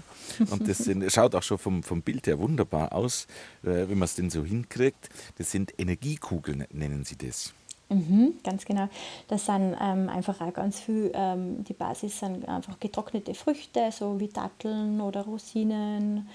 [0.51, 3.27] Und das sind, schaut auch schon vom, vom Bild her wunderbar aus,
[3.63, 5.09] äh, wenn man es denn so hinkriegt.
[5.39, 7.55] Das sind Energiekugeln, nennen sie das.
[7.89, 8.89] Mhm, ganz genau.
[9.29, 14.19] Das sind ähm, einfach auch ganz viel, ähm, die Basis sind einfach getrocknete Früchte, so
[14.19, 16.29] wie Datteln oder Rosinen.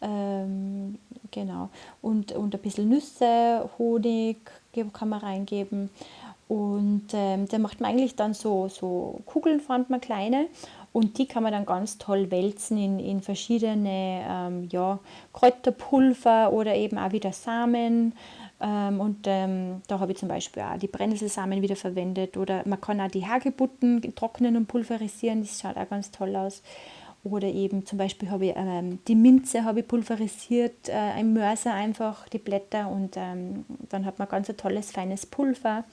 [0.00, 0.98] Ähm,
[1.30, 1.68] genau.
[2.00, 4.38] Und, und ein bisschen Nüsse, Honig
[4.92, 5.90] kann man reingeben.
[6.48, 10.46] Und ähm, da macht man eigentlich dann so, so Kugeln, fand man kleine.
[10.92, 15.00] Und die kann man dann ganz toll wälzen in, in verschiedene ähm, ja,
[15.32, 18.12] Kräuterpulver oder eben auch wieder Samen.
[18.64, 22.36] Ähm, und ähm, da habe ich zum Beispiel auch die Brennnesselsamen wieder verwendet.
[22.36, 26.62] Oder man kann auch die Hagebutten trocknen und pulverisieren, das schaut auch ganz toll aus.
[27.24, 31.72] Oder eben zum Beispiel habe ich ähm, die Minze habe ich pulverisiert, äh, im Mörser
[31.72, 35.84] einfach die Blätter und ähm, dann hat man ganz ein tolles, feines Pulver.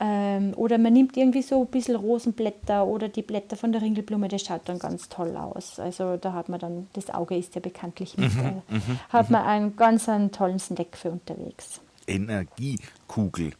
[0.00, 4.28] Ähm, oder man nimmt irgendwie so ein bisschen Rosenblätter oder die Blätter von der Ringelblume,
[4.28, 5.80] das schaut dann ganz toll aus.
[5.80, 9.30] Also da hat man dann, das Auge ist ja bekanntlich mit, mhm, äh, mhm, hat
[9.30, 11.80] man einen ganz einen tollen Snack für unterwegs.
[12.08, 13.52] Energiekugel.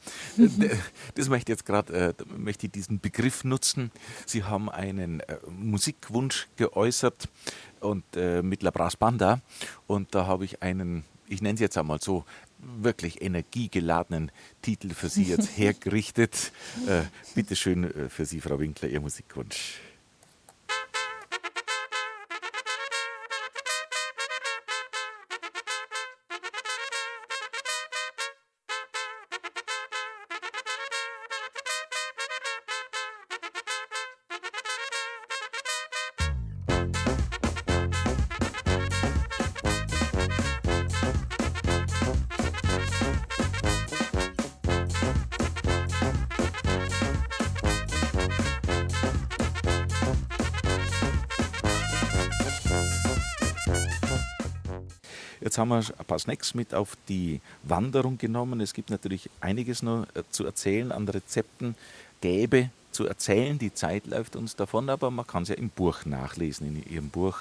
[1.14, 3.90] Das möchte ich jetzt gerade, äh, möchte ich diesen Begriff nutzen.
[4.26, 7.28] Sie haben einen äh, Musikwunsch geäußert
[7.80, 9.40] und äh, mit La Brass Banda
[9.86, 12.24] und da habe ich einen, ich nenne es jetzt einmal so,
[12.60, 14.32] wirklich energiegeladenen
[14.62, 16.52] Titel für Sie jetzt hergerichtet.
[16.86, 17.02] Äh,
[17.34, 19.80] Bitte schön äh, für Sie, Frau Winkler, Ihr Musikwunsch.
[55.58, 58.60] Jetzt haben wir ein paar Snacks mit auf die Wanderung genommen.
[58.60, 61.74] Es gibt natürlich einiges noch äh, zu erzählen an Rezepten.
[62.20, 63.58] Gäbe zu erzählen.
[63.58, 67.08] Die Zeit läuft uns davon, aber man kann es ja im Buch nachlesen, in Ihrem
[67.08, 67.36] Buch.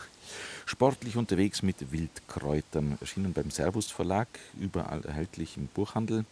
[0.66, 4.28] Sportlich unterwegs mit Wildkräutern, erschienen beim Servus Verlag,
[4.60, 6.26] überall erhältlich im Buchhandel.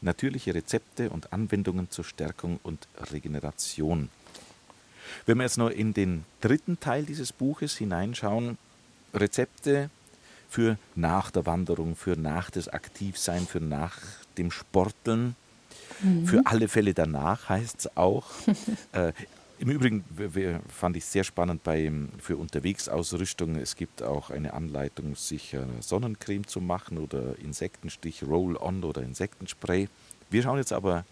[0.00, 4.10] Natürliche Rezepte und Anwendungen zur Stärkung und Regeneration.
[5.26, 8.58] Wenn wir jetzt noch in den dritten Teil dieses Buches hineinschauen,
[9.12, 9.90] Rezepte
[10.52, 13.96] für nach der Wanderung, für nach das Aktivsein, für nach
[14.36, 15.34] dem Sporteln.
[16.02, 16.26] Mhm.
[16.26, 18.26] Für alle Fälle danach heißt es auch.
[18.92, 19.14] äh,
[19.58, 20.04] Im Übrigen
[20.68, 23.56] fand ich sehr spannend bei, für Unterwegsausrüstung.
[23.56, 29.88] Es gibt auch eine Anleitung, sich Sonnencreme zu machen oder Insektenstich, Roll-On oder Insektenspray.
[30.28, 31.06] Wir schauen jetzt aber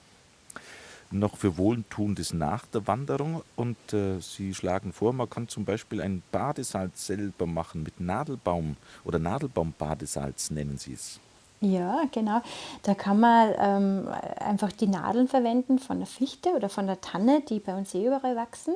[1.11, 6.01] noch für Wohltuendes nach der Wanderung und äh, Sie schlagen vor, man kann zum Beispiel
[6.01, 11.21] ein Badesalz selber machen mit Nadelbaum oder Nadelbaumbadesalz nennen Sie es.
[11.63, 12.41] Ja, genau.
[12.83, 14.09] Da kann man ähm,
[14.39, 18.07] einfach die Nadeln verwenden von der Fichte oder von der Tanne, die bei uns eh
[18.07, 18.75] überall wachsen.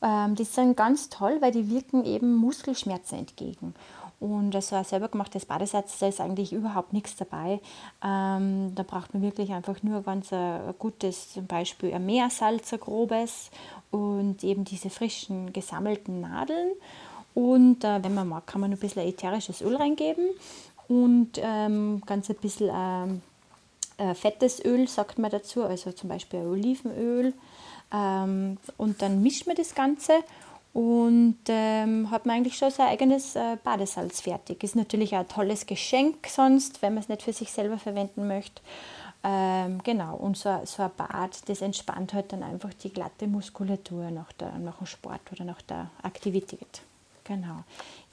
[0.00, 3.74] Ähm, die sind ganz toll, weil die wirken eben Muskelschmerzen entgegen.
[4.20, 7.60] Und also ein selber gemachtes Badesatz, da ist eigentlich überhaupt nichts dabei.
[8.02, 12.80] Ähm, da braucht man wirklich einfach nur ganz ein gutes, zum Beispiel ein Meersalz, ein
[12.80, 13.50] grobes
[13.90, 16.72] und eben diese frischen gesammelten Nadeln.
[17.34, 20.28] Und äh, wenn man mag, kann man ein bisschen ätherisches Öl reingeben
[20.88, 23.22] und ähm, ganz ein bisschen ähm,
[23.96, 27.34] äh, fettes Öl, sagt man dazu, also zum Beispiel Olivenöl.
[27.92, 30.12] Ähm, und dann mischt man das Ganze
[30.74, 34.64] und ähm, hat man eigentlich schon sein eigenes äh, Badesalz fertig.
[34.64, 38.26] Ist natürlich auch ein tolles Geschenk sonst, wenn man es nicht für sich selber verwenden
[38.26, 38.60] möchte.
[39.22, 44.10] Ähm, genau, und so, so ein Bad, das entspannt halt dann einfach die glatte Muskulatur
[44.10, 46.82] nach, der, nach dem Sport oder nach der Aktivität.
[47.22, 47.62] Genau.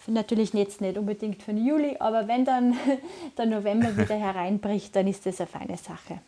[0.05, 2.77] Natürlich jetzt nicht unbedingt für den Juli, aber wenn dann
[3.37, 6.21] der November wieder hereinbricht, dann ist das eine feine Sache.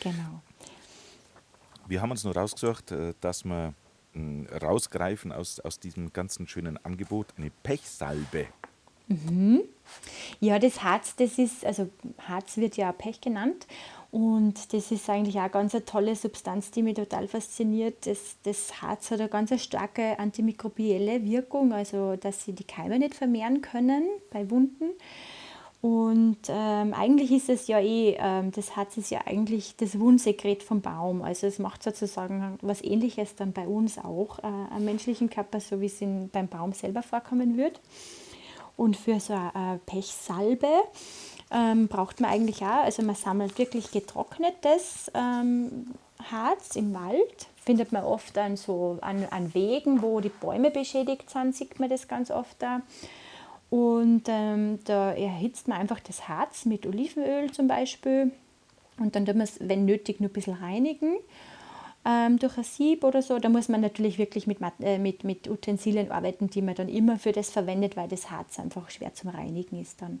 [0.00, 0.40] Genau.
[1.88, 3.74] Wir haben uns nur rausgesucht, äh, dass wir
[4.62, 8.46] rausgreifen aus, aus diesem ganzen schönen Angebot, eine Pechsalbe.
[9.08, 9.62] Mhm.
[10.40, 11.88] Ja, das Harz, das ist, also
[12.18, 13.66] Harz wird ja Pech genannt
[14.10, 18.06] und das ist eigentlich auch ganz eine tolle Substanz, die mich total fasziniert.
[18.06, 23.14] Das, das Harz hat eine ganz starke antimikrobielle Wirkung, also dass sie die Keime nicht
[23.14, 24.90] vermehren können bei Wunden.
[25.82, 30.62] Und ähm, eigentlich ist es ja eh, ähm, das Harz ist ja eigentlich das Wundsekret
[30.62, 31.22] vom Baum.
[31.22, 35.80] Also es macht sozusagen was ähnliches dann bei uns auch äh, am menschlichen Körper, so
[35.80, 35.98] wie es
[36.30, 37.80] beim Baum selber vorkommen wird.
[38.76, 40.68] Und für so eine Pechsalbe
[41.50, 45.86] ähm, braucht man eigentlich auch, also man sammelt wirklich getrocknetes ähm,
[46.30, 47.48] Harz im Wald.
[47.56, 51.90] Findet man oft an so an, an Wegen, wo die Bäume beschädigt sind, sieht man
[51.90, 52.82] das ganz oft da.
[53.72, 58.30] Und ähm, da erhitzt man einfach das Harz mit Olivenöl zum Beispiel.
[58.98, 61.14] Und dann tut man es, wenn nötig, nur ein bisschen reinigen
[62.04, 63.38] ähm, durch ein Sieb oder so.
[63.38, 67.18] Da muss man natürlich wirklich mit, äh, mit, mit Utensilien arbeiten, die man dann immer
[67.18, 70.20] für das verwendet, weil das Harz einfach schwer zum Reinigen ist dann.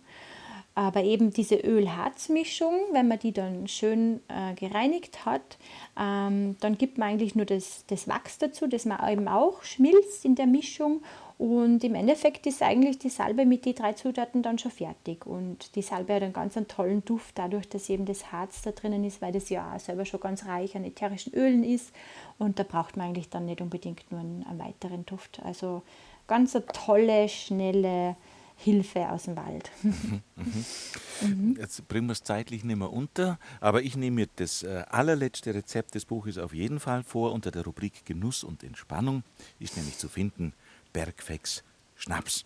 [0.74, 5.58] Aber eben diese Öl-Harz-Mischung, wenn man die dann schön äh, gereinigt hat,
[6.00, 10.24] ähm, dann gibt man eigentlich nur das, das Wachs dazu, das man eben auch schmilzt
[10.24, 11.02] in der Mischung
[11.38, 15.26] und im Endeffekt ist eigentlich die Salbe mit den drei Zutaten dann schon fertig.
[15.26, 18.70] Und die Salbe hat einen ganz einen tollen Duft, dadurch, dass eben das Harz da
[18.70, 21.92] drinnen ist, weil das ja auch selber schon ganz reich an ätherischen Ölen ist.
[22.38, 25.40] Und da braucht man eigentlich dann nicht unbedingt nur einen, einen weiteren Duft.
[25.42, 25.82] Also
[26.26, 28.16] ganz eine tolle, schnelle
[28.56, 29.70] Hilfe aus dem Wald.
[29.82, 31.56] Mhm.
[31.58, 35.54] Jetzt bringen wir es zeitlich nicht mehr unter, aber ich nehme mir das äh, allerletzte
[35.54, 39.24] Rezept des Buches auf jeden Fall vor unter der Rubrik Genuss und Entspannung.
[39.58, 40.52] Ist nämlich zu finden
[40.92, 41.62] Bergfex
[41.96, 42.44] Schnaps.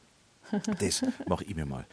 [0.78, 1.86] Das mache ich mir mal.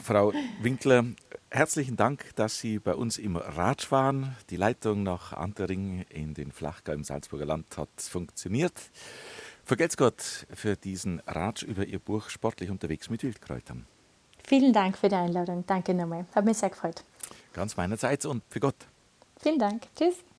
[0.00, 1.04] Frau Winkler,
[1.50, 4.36] herzlichen Dank, dass Sie bei uns im Ratsch waren.
[4.50, 8.74] Die Leitung nach Antering in den Flachgau im Salzburger Land hat funktioniert.
[9.64, 13.86] Vergelt's Gott für diesen Ratsch über Ihr Buch Sportlich unterwegs mit Wildkräutern.
[14.46, 15.64] Vielen Dank für die Einladung.
[15.66, 16.26] Danke nochmal.
[16.34, 17.02] Hat mich sehr gefreut.
[17.52, 18.76] Ganz meinerseits und für Gott.
[19.40, 19.82] Vielen Dank.
[19.96, 20.24] Tschüss.